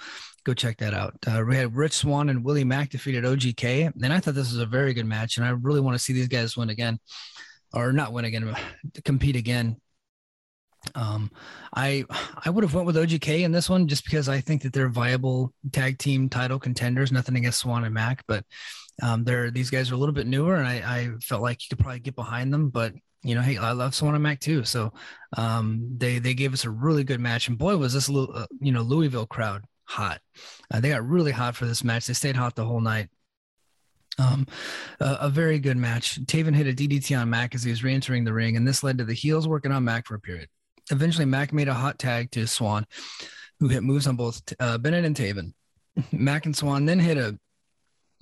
[0.44, 1.16] go check that out.
[1.26, 4.62] Uh, we had Rich Swann and Willie Mack defeated OGK, and I thought this was
[4.62, 7.00] a very good match, and I really want to see these guys win again,
[7.74, 8.56] or not win again,
[9.04, 9.78] compete again
[10.94, 11.32] um,
[11.74, 12.06] I
[12.44, 14.90] I would have went with OGK in this one just because I think that they're
[14.90, 17.12] viable tag team title contenders.
[17.12, 18.44] Nothing against Swann and Mack, but
[19.02, 21.76] um, they're these guys are a little bit newer, and I, I felt like you
[21.76, 22.70] could probably get behind them.
[22.70, 22.94] But
[23.26, 24.94] you know, hey, I love Swann and Mack too, so
[25.36, 28.72] um, they they gave us a really good match, and boy, was this uh, you
[28.72, 30.22] know Louisville crowd hot.
[30.72, 32.06] Uh, they got really hot for this match.
[32.06, 33.10] They stayed hot the whole night.
[34.18, 34.48] Um,
[35.00, 36.24] a, a, very good match.
[36.26, 38.98] Taven hit a DDT on Mack as he was re-entering the ring, and this led
[39.00, 40.48] to the heels working on Mack for a period.
[40.92, 42.86] Eventually, Mack made a hot tag to Swann,
[43.60, 45.54] who hit moves on both uh, Bennett and Taven.
[46.12, 47.38] Mack and Swann then hit a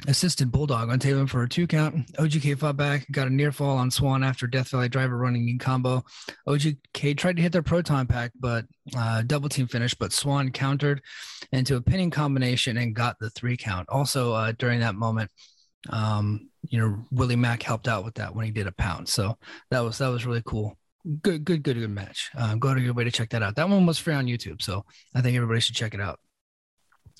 [0.07, 2.11] assisted bulldog on Taven for a two count.
[2.13, 5.59] OGK fought back, got a near fall on Swann after Death Valley driver running in
[5.59, 6.03] combo.
[6.47, 8.65] OGK tried to hit their proton pack, but
[8.97, 11.01] uh, double team finish, but Swann countered
[11.51, 13.87] into a pinning combination and got the three count.
[13.89, 15.31] Also, uh, during that moment,
[15.89, 19.09] um, you know, Willie Mack helped out with that when he did a pound.
[19.09, 19.37] So
[19.69, 20.77] that was that was really cool
[21.21, 22.31] good, good, good, good match.
[22.35, 23.55] Uh, go to your way to check that out.
[23.55, 26.19] That one was free on YouTube, so I think everybody should check it out.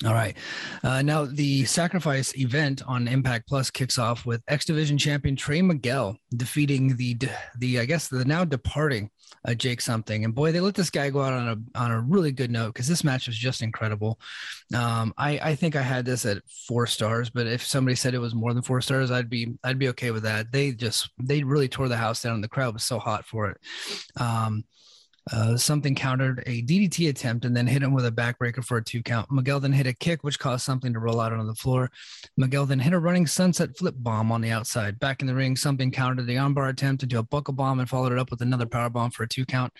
[0.04, 0.36] All right.
[0.82, 5.62] Uh, now, the sacrifice event on Impact Plus kicks off with X Division champion Trey
[5.62, 7.16] Miguel defeating the,
[7.58, 9.08] the I guess, the now departing
[9.46, 10.24] uh, Jake something.
[10.24, 12.74] And boy, they let this guy go out on a, on a really good note
[12.74, 14.18] because this match was just incredible.
[14.74, 18.18] Um, I, I think I had this at four stars, but if somebody said it
[18.18, 20.50] was more than four stars, I'd be, I'd be okay with that.
[20.50, 23.48] They just, they really tore the house down and the crowd was so hot for
[23.50, 23.58] it.
[24.20, 24.64] Um,
[25.32, 28.84] uh, something countered a DDT attempt and then hit him with a backbreaker for a
[28.84, 29.30] two count.
[29.30, 31.90] Miguel then hit a kick, which caused something to roll out onto the floor.
[32.36, 34.98] Miguel then hit a running sunset flip bomb on the outside.
[34.98, 38.12] Back in the ring, something countered the armbar attempt into a buckle bomb and followed
[38.12, 39.72] it up with another power bomb for a two count.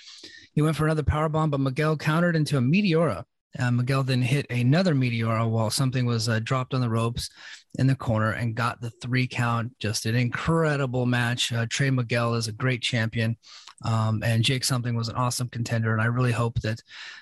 [0.55, 3.25] He went for another power bomb, but Miguel countered into a meteora.
[3.59, 7.31] Uh, Miguel then hit another meteora while something was uh, dropped on the ropes
[7.79, 9.73] in the corner and got the three count.
[9.79, 11.53] Just an incredible match.
[11.53, 13.37] Uh, Trey Miguel is a great champion.
[13.85, 16.81] Um, and Jake Something was an awesome contender, and I really hope that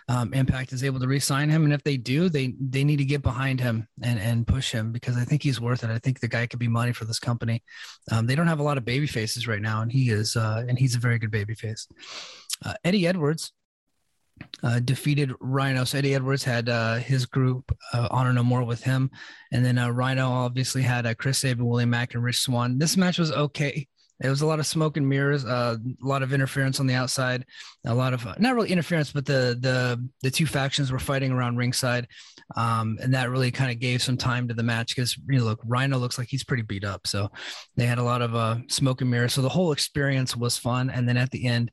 [0.09, 1.65] um, Impact is able to re-sign him.
[1.65, 4.93] And if they do, they they need to get behind him and and push him
[4.93, 5.91] because I think he's worth it.
[5.91, 7.63] I think the guy could be money for this company.
[8.11, 10.65] Um, they don't have a lot of baby faces right now, and he is, uh,
[10.69, 11.89] and he's a very good baby face.
[12.65, 13.53] Uh, Eddie Edwards
[14.63, 15.85] uh, defeated Rhino.
[15.85, 19.11] So Eddie Edwards had uh, his group uh, Honor No More with him,
[19.53, 22.79] and then uh, Rhino obviously had uh, Chris Sabin, Willie Mack, and Rich Swann.
[22.79, 23.87] This match was okay.
[24.23, 26.95] It was a lot of smoke and mirrors, uh, a lot of interference on the
[26.95, 27.45] outside,
[27.85, 31.33] a lot of uh, not really interference, but the the the two factions were fighting
[31.33, 32.07] around ringside,
[32.57, 35.45] um, and that really kind of gave some time to the match because you know,
[35.45, 37.31] look, Rhino looks like he's pretty beat up, so
[37.77, 39.33] they had a lot of uh, smoke and mirrors.
[39.35, 41.73] So the whole experience was fun, and then at the end,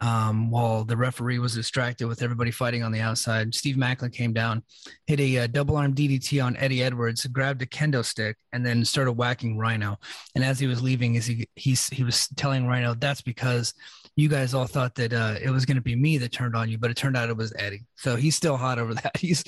[0.00, 3.54] um, while the referee was distracted with everybody fighting on the outside.
[3.54, 4.62] Steve Maclin came down,
[5.06, 8.64] hit a, a uh, double arm DDT on Eddie Edwards, grabbed a kendo stick, and
[8.64, 9.98] then started whacking Rhino.
[10.34, 13.74] And as he was leaving, as he he's, he was telling Rhino, "That's because
[14.16, 16.68] you guys all thought that uh, it was going to be me that turned on
[16.68, 17.84] you, but it turned out it was Eddie.
[17.96, 19.16] So he's still hot over that.
[19.16, 19.44] He's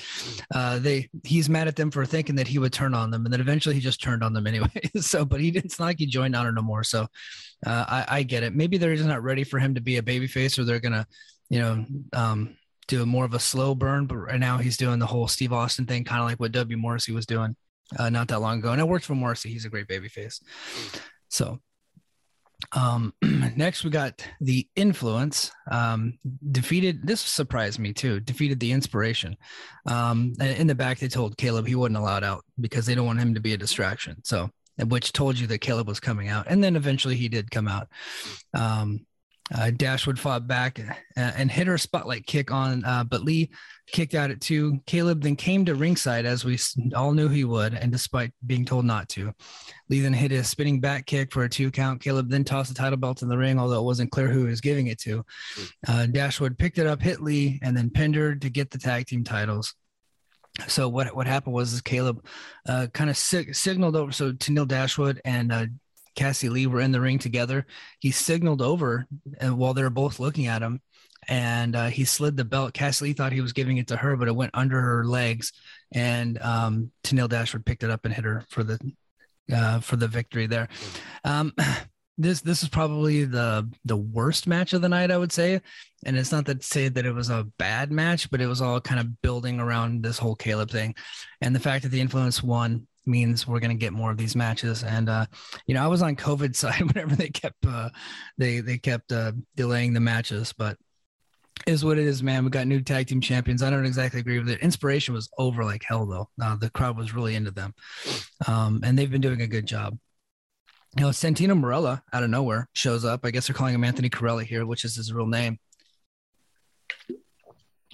[0.55, 3.33] uh, they he's mad at them for thinking that he would turn on them, and
[3.33, 4.71] then eventually he just turned on them anyway.
[5.01, 5.67] so, but he didn't.
[5.67, 6.85] It's not like he joined on Honor no more.
[6.85, 7.07] So
[7.67, 8.55] uh, I, I get it.
[8.55, 11.07] Maybe they're just not ready for him to be a babyface, or they're gonna,
[11.51, 12.57] you know, um,
[12.89, 14.07] do more of a slow burn.
[14.07, 16.77] But right now he's doing the whole Steve Austin thing, kind of like what W
[16.77, 17.57] Morrissey was doing
[17.99, 19.51] uh, not that long ago, and it worked for Morrissey.
[19.51, 20.43] He's a great babyface.
[21.29, 21.61] So
[22.75, 23.13] um,
[23.57, 25.51] next, we got the influence.
[25.71, 26.19] Um,
[26.51, 27.07] defeated.
[27.07, 28.21] This surprised me too.
[28.21, 29.37] Defeated the inspiration.
[29.87, 33.21] Um, in the back, they told Kaleb he wasn't allowed out because they don't want
[33.21, 34.17] him to be a distraction.
[34.25, 34.51] So
[34.87, 36.47] which told you that Kaleb was coming out.
[36.49, 37.89] And then eventually he did come out.
[38.55, 39.07] Um,
[39.55, 43.51] uh, Dashwood fought back uh, and hit her spotlight kick on, uh, but Lee
[43.87, 44.79] kicked out at two.
[44.87, 46.59] Kaleb then came to ringside as we
[46.95, 49.33] all knew he would, and despite being told not to,
[49.93, 52.01] Lee then hit a spinning back kick for a two count.
[52.01, 54.51] Kaleb then tossed the title belt in the ring, although it wasn't clear who he
[54.51, 55.23] was giving it to.
[55.87, 59.07] Uh, Dashwood picked it up, hit Lee, and then pinned her to get the tag
[59.07, 59.75] team titles.
[60.67, 62.25] So what what happened was is Kaleb
[62.67, 64.13] uh, kind of sig- signaled over.
[64.13, 65.67] So Tenille Dashwood and uh,
[66.15, 67.67] Cassie Lee were in the ring together.
[67.99, 69.07] He signaled over
[69.41, 70.81] and while they were both looking at him,
[71.29, 72.73] and uh, he slid the belt.
[72.73, 75.53] Cassie Lee thought he was giving it to her, but it went under her legs,
[75.93, 78.79] and um, Tenille Dashwood picked it up and hit her for the
[79.53, 80.69] uh, for the victory there.
[81.25, 81.53] Um,
[82.19, 85.61] this this is probably the the worst match of the night, I would say.
[86.05, 88.81] And it's not to say that it was a bad match, but it was all
[88.81, 90.95] kind of building around this whole Kaleb thing,
[91.41, 94.37] and the fact that the influence won means we're going to get more of these
[94.37, 94.85] matches.
[94.85, 95.27] And uh,
[95.67, 97.91] you know, I was on COVID side whenever they kept uh,
[98.39, 100.77] they they kept uh, delaying the matches, but
[101.67, 102.45] is what it is, man.
[102.45, 103.63] We got new tag team champions.
[103.63, 104.61] I don't exactly agree with it.
[104.61, 106.29] Inspiration was over like hell, though.
[106.43, 107.75] Uh, the crowd was really into them,
[108.47, 109.99] um, and they've been doing a good job.
[110.97, 113.25] You know, Santino Marella out of nowhere shows up.
[113.25, 115.59] I guess they're calling him Anthony Carelli here, which is his real name.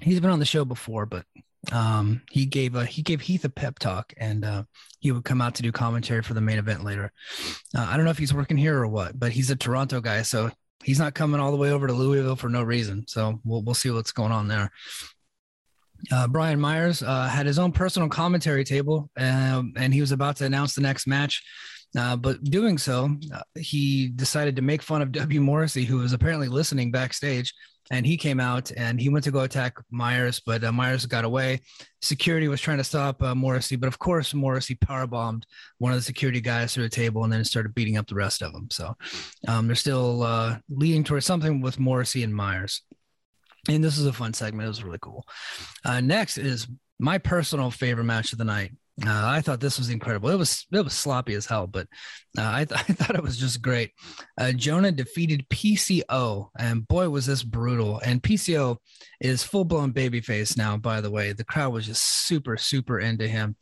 [0.00, 1.24] He's been on the show before, but
[1.72, 4.62] um, he gave a he gave Heath a pep talk, and uh,
[5.00, 7.12] he would come out to do commentary for the main event later.
[7.76, 10.22] Uh, I don't know if he's working here or what, but he's a Toronto guy,
[10.22, 10.50] so
[10.82, 13.06] he's not coming all the way over to Louisville for no reason.
[13.06, 14.70] So we'll we'll see what's going on there.
[16.12, 20.36] Uh, Brian Myers uh, had his own personal commentary table, um, and he was about
[20.36, 21.42] to announce the next match.
[21.98, 25.40] Uh, but doing so, uh, he decided to make fun of W.
[25.40, 27.52] Morrissey, who was apparently listening backstage
[27.90, 31.24] and he came out and he went to go attack Myers, but uh, Myers got
[31.24, 31.60] away.
[32.02, 35.46] Security was trying to stop uh, Morrissey, but of course Morrissey power bombed
[35.78, 38.42] one of the security guys through a table and then started beating up the rest
[38.42, 38.68] of them.
[38.70, 38.94] So
[39.46, 42.82] um, they're still uh, leading towards something with Morrissey and Myers.
[43.68, 44.66] And this is a fun segment.
[44.66, 45.24] It was really cool.
[45.84, 46.66] Uh, next is
[46.98, 48.72] my personal favorite match of the night.
[49.06, 50.28] Uh, I thought this was incredible.
[50.30, 51.86] It was it was sloppy as hell, but
[52.36, 53.92] uh, I, th- I thought it was just great.
[54.36, 58.00] Uh, Jonah defeated PCO, and boy was this brutal.
[58.04, 58.78] And PCO
[59.20, 60.76] is full blown babyface now.
[60.76, 63.56] By the way, the crowd was just super super into him.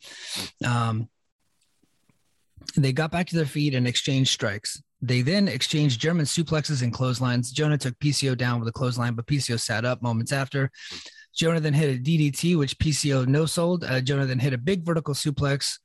[0.65, 1.07] Um,
[2.75, 4.81] they got back to their feet and exchanged strikes.
[5.01, 7.51] They then exchanged German suplexes and clotheslines.
[7.51, 10.71] Jonah took PCO down with a clothesline, but PCO sat up moments after.
[11.35, 13.83] Jonah then hit a DDT, which PCO no sold.
[13.83, 15.77] Uh, Jonah then hit a big vertical suplex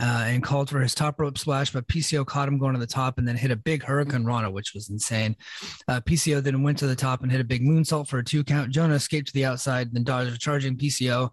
[0.00, 2.86] uh, and called for his top rope splash, but PCO caught him going to the
[2.86, 5.36] top and then hit a big Hurricane Rana, which was insane.
[5.88, 8.44] Uh, PCO then went to the top and hit a big moonsault for a two
[8.44, 8.70] count.
[8.70, 11.30] Jonah escaped to the outside, then dodged a charging PCO,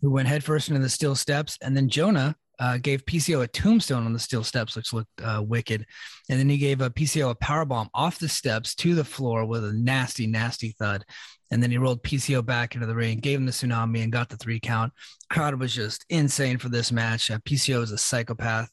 [0.00, 1.56] who went headfirst into the steel steps.
[1.62, 5.42] And then Jonah uh, gave PCO a tombstone on the steel steps, which looked uh,
[5.44, 5.86] wicked.
[6.28, 9.44] And then he gave a PCO a power bomb off the steps to the floor
[9.44, 11.04] with a nasty, nasty thud.
[11.50, 14.28] And then he rolled PCO back into the ring, gave him the tsunami, and got
[14.28, 14.92] the three count.
[15.30, 17.30] Crowd was just insane for this match.
[17.30, 18.68] Uh, PCO is a psychopath.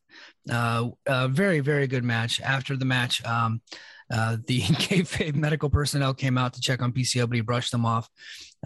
[0.49, 2.41] Uh, a very, very good match.
[2.41, 3.61] After the match, um,
[4.11, 7.85] uh, the kayfabe medical personnel came out to check on PCO, but he brushed them
[7.85, 8.09] off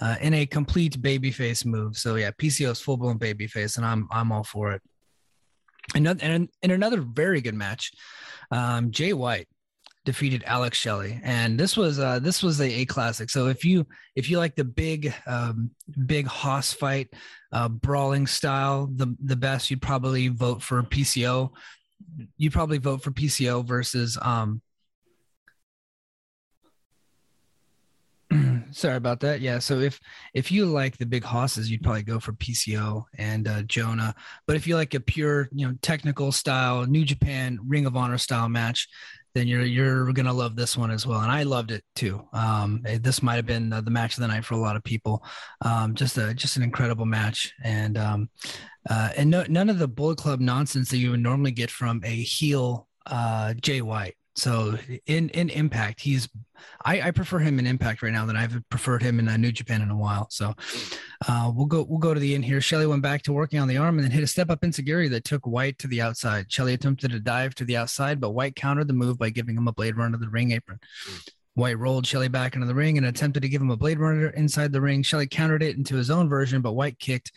[0.01, 1.97] uh, in a complete babyface move.
[1.97, 4.81] So yeah, PCO is full blown babyface, and I'm I'm all for it.
[5.95, 7.91] And in another very good match,
[8.51, 9.47] um, Jay White
[10.05, 13.29] defeated Alex Shelley, and this was uh, this was a, a classic.
[13.29, 13.85] So if you
[14.15, 15.71] if you like the big um,
[16.05, 17.09] big hoss fight,
[17.51, 21.51] uh, brawling style, the the best, you'd probably vote for PCO.
[22.37, 24.61] You'd probably vote for PCO versus um,
[28.71, 29.41] sorry about that.
[29.41, 29.59] Yeah.
[29.59, 29.99] So if
[30.33, 34.13] if you like the big hosses, you'd probably go for PCO and uh, Jonah.
[34.45, 38.17] But if you like a pure, you know, technical style, New Japan Ring of Honor
[38.17, 38.87] style match,
[39.33, 41.21] then you're you're gonna love this one as well.
[41.21, 42.27] And I loved it too.
[42.33, 44.83] Um, this might have been the, the, match of the night for a lot of
[44.83, 45.23] people.
[45.61, 48.29] Um, just a just an incredible match, and um,
[48.89, 52.01] uh, and no, none of the Bullet Club nonsense that you would normally get from
[52.03, 54.15] a heel uh, Jay White.
[54.39, 56.29] So in in Impact, he's
[56.83, 59.51] I, I prefer him in Impact right now than I've preferred him in uh, New
[59.51, 60.27] Japan in a while.
[60.29, 60.55] So
[61.27, 62.61] uh, we'll go we'll go to the end here.
[62.61, 65.09] Shelley went back to working on the arm and then hit a step up enzuigiri
[65.11, 66.51] that took White to the outside.
[66.51, 69.67] Shelley attempted a dive to the outside, but White countered the move by giving him
[69.67, 70.79] a blade run to the ring apron.
[71.55, 74.29] White rolled Shelley back into the ring and attempted to give him a blade runner
[74.29, 75.03] inside the ring.
[75.03, 77.33] Shelley countered it into his own version, but White kicked.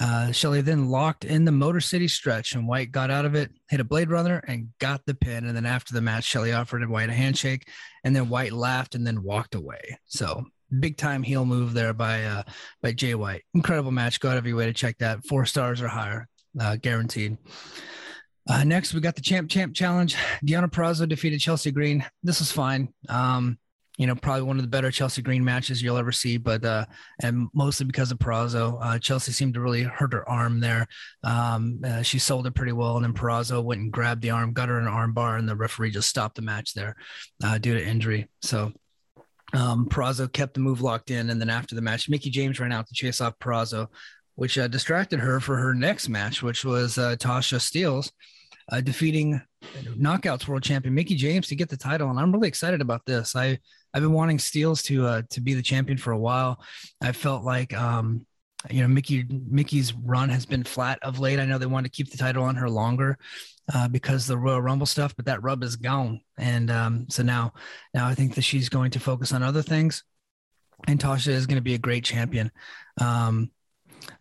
[0.00, 3.52] Uh, Shelley then locked in the Motor City stretch, and White got out of it,
[3.68, 5.44] hit a blade runner, and got the pin.
[5.44, 7.68] And then after the match, Shelley offered White a handshake,
[8.02, 9.98] and then White laughed and then walked away.
[10.06, 10.44] So
[10.80, 12.42] big time heel move there by uh,
[12.82, 13.42] by Jay White.
[13.54, 14.18] Incredible match.
[14.18, 15.24] Go out of your way to check that.
[15.26, 16.28] Four stars or higher,
[16.60, 17.38] uh, guaranteed.
[18.48, 20.16] Uh, next, we got the Champ Champ Challenge.
[20.44, 22.04] Deonna Purrazzo defeated Chelsea Green.
[22.22, 22.88] This was fine.
[23.08, 23.58] Um,
[23.96, 26.84] you know, probably one of the better Chelsea Green matches you'll ever see, but uh,
[27.22, 28.78] and mostly because of Purrazzo.
[28.80, 30.88] Uh, Chelsea seemed to really hurt her arm there.
[31.22, 34.52] Um, uh, she sold it pretty well, and then Purrazzo went and grabbed the arm,
[34.52, 36.96] got her an arm bar, and the referee just stopped the match there
[37.44, 38.28] uh, due to injury.
[38.42, 38.72] So
[39.52, 42.72] um, Purrazzo kept the move locked in, and then after the match, Mickie James ran
[42.72, 43.86] out to chase off Purrazzo,
[44.34, 48.10] which uh, distracted her for her next match, which was uh, Tasha Steelz
[48.72, 49.40] uh, defeating
[49.96, 53.36] knockouts world champion Mickie James to get the title, and I'm really excited about this.
[53.36, 53.58] I
[53.94, 56.60] I've been wanting Steelz to uh, to be the champion for a while.
[57.00, 58.26] I felt like um,
[58.68, 61.38] you know Mickie Mickie's run has been flat of late.
[61.38, 63.18] I know they wanted to keep the title on her longer
[63.72, 67.52] uh, because the Royal Rumble stuff, but that rub is gone, and um, so now
[67.94, 70.02] now I think that she's going to focus on other things,
[70.88, 72.50] and Tasha is going to be a great champion.
[73.00, 73.50] Um,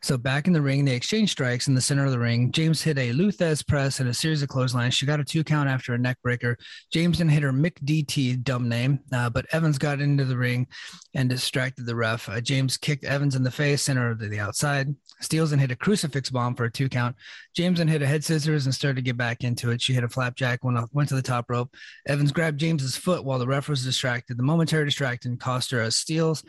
[0.01, 2.51] so back in the ring, they exchange strikes in the center of the ring.
[2.51, 4.93] James hit a Lou Thesz press and a series of clotheslines.
[4.93, 6.57] She got a two count after a neck breaker.
[6.91, 10.67] James then hit her Mick DT, dumb name, uh, but Evans got into the ring
[11.13, 12.27] and distracted the ref.
[12.29, 14.93] Uh, James kicked Evans in the face, center to the outside.
[15.21, 17.15] Steelz and hit a crucifix bomb for a two count.
[17.55, 19.81] James then hit a head scissors and started to get back into it.
[19.81, 21.73] She hit a flapjack, went, went to the top rope.
[22.07, 24.37] Evans grabbed James's foot while the ref was distracted.
[24.37, 26.43] The momentary distraction cost her a Steelz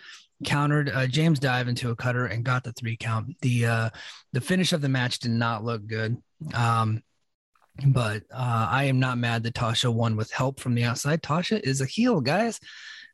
[0.45, 3.37] countered uh, James dive into a cutter and got the three count.
[3.43, 3.91] The uh,
[4.33, 6.17] the finish of the match did not look good.
[6.53, 7.03] Um,
[7.87, 11.23] but uh, I am not mad that Tasha won with help from the outside.
[11.23, 12.61] Tasha is a heel, guys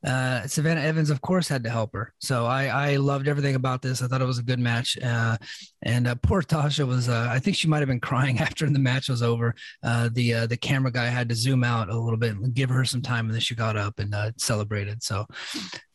[0.04, 2.14] uh, Savannah Evans, of course, had to help her.
[2.20, 4.00] So I, I loved everything about this.
[4.00, 4.98] I thought it was a good match.
[5.02, 5.36] Uh,
[5.82, 8.78] and uh, poor Tasha was, uh, I think she might have been crying after the
[8.78, 9.54] match was over.
[9.82, 12.70] Uh, the uh, the camera guy had to zoom out a little bit and give
[12.70, 15.02] her some time, and then she got up and celebrated.
[15.02, 15.26] So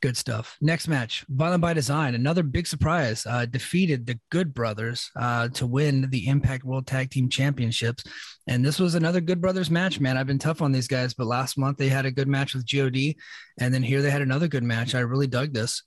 [0.05, 0.55] good stuff.
[0.61, 5.65] Next match, Violent by Design, another big surprise, uh, defeated the Good Brothers uh, to
[5.65, 8.03] win the Impact World Tag Team Championships.
[8.45, 10.15] And this was another Good Brothers match, man.
[10.15, 12.67] I've been tough on these guys, but last month they had a good match with
[12.67, 13.15] God,
[13.59, 14.93] and then here they had another good match.
[14.93, 15.81] I really dug this.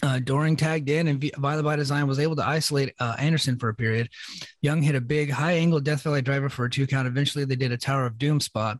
[0.00, 3.68] Uh, Doering tagged in, and Violent by Design was able to isolate uh, Anderson for
[3.68, 4.10] a period.
[4.62, 7.08] Young hit a big high angle Death Valley driver for a two count.
[7.08, 8.78] Eventually, they did a Tower of Doom spot.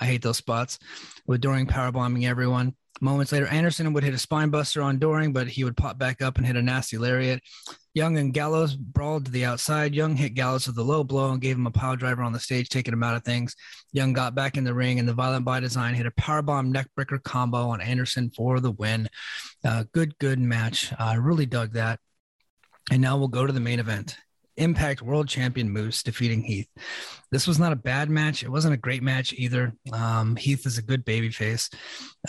[0.00, 0.80] I hate those spots
[1.28, 2.74] with Doering power bombing everyone.
[3.00, 6.20] Moments later, Anderson would hit a spine buster on Doering, but he would pop back
[6.20, 7.40] up and hit a nasty lariat.
[7.94, 9.94] Young and Gallows brawled to the outside.
[9.94, 12.40] Young hit Gallows with a low blow and gave him a pile driver on the
[12.40, 13.54] stage, taking him out of things.
[13.92, 17.22] Young got back in the ring, and the Violent by Design hit a powerbomb neckbreaker
[17.22, 19.08] combo on Anderson for the win.
[19.64, 20.92] Uh, good, good match.
[20.98, 22.00] I uh, really dug that.
[22.90, 24.16] And now we'll go to the main event.
[24.58, 26.68] Impact World Champion Moose defeating Heath.
[27.30, 28.42] This was not a bad match.
[28.42, 29.74] It wasn't a great match either.
[29.92, 31.70] Um, Heath is a good baby face.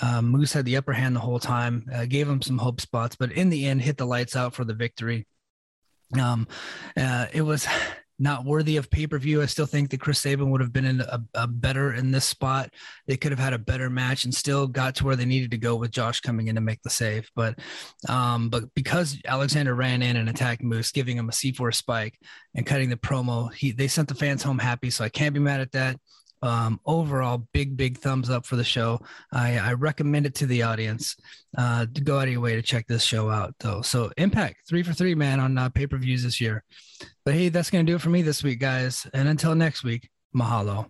[0.01, 3.15] Um, Moose had the upper hand the whole time, uh, gave him some hope spots,
[3.15, 5.27] but in the end, hit the lights out for the victory.
[6.19, 6.47] Um,
[6.97, 7.67] uh, it was
[8.19, 9.41] not worthy of pay per view.
[9.41, 12.25] I still think that Chris Sabin would have been in a, a, better in this
[12.25, 12.71] spot.
[13.07, 15.57] They could have had a better match and still got to where they needed to
[15.57, 17.29] go with Josh coming in to make the save.
[17.35, 17.57] But,
[18.07, 22.19] um, but because Alexander ran in and attacked Moose, giving him a C4 spike
[22.53, 24.89] and cutting the promo, he they sent the fans home happy.
[24.89, 25.99] So I can't be mad at that
[26.41, 28.99] um, overall, big, big thumbs up for the show.
[29.31, 31.15] I, I recommend it to the audience
[31.57, 33.81] uh, to go out of your way to check this show out, though.
[33.81, 36.63] So, Impact, three for three, man, on uh, pay per views this year.
[37.25, 39.07] But hey, that's going to do it for me this week, guys.
[39.13, 40.89] And until next week, mahalo.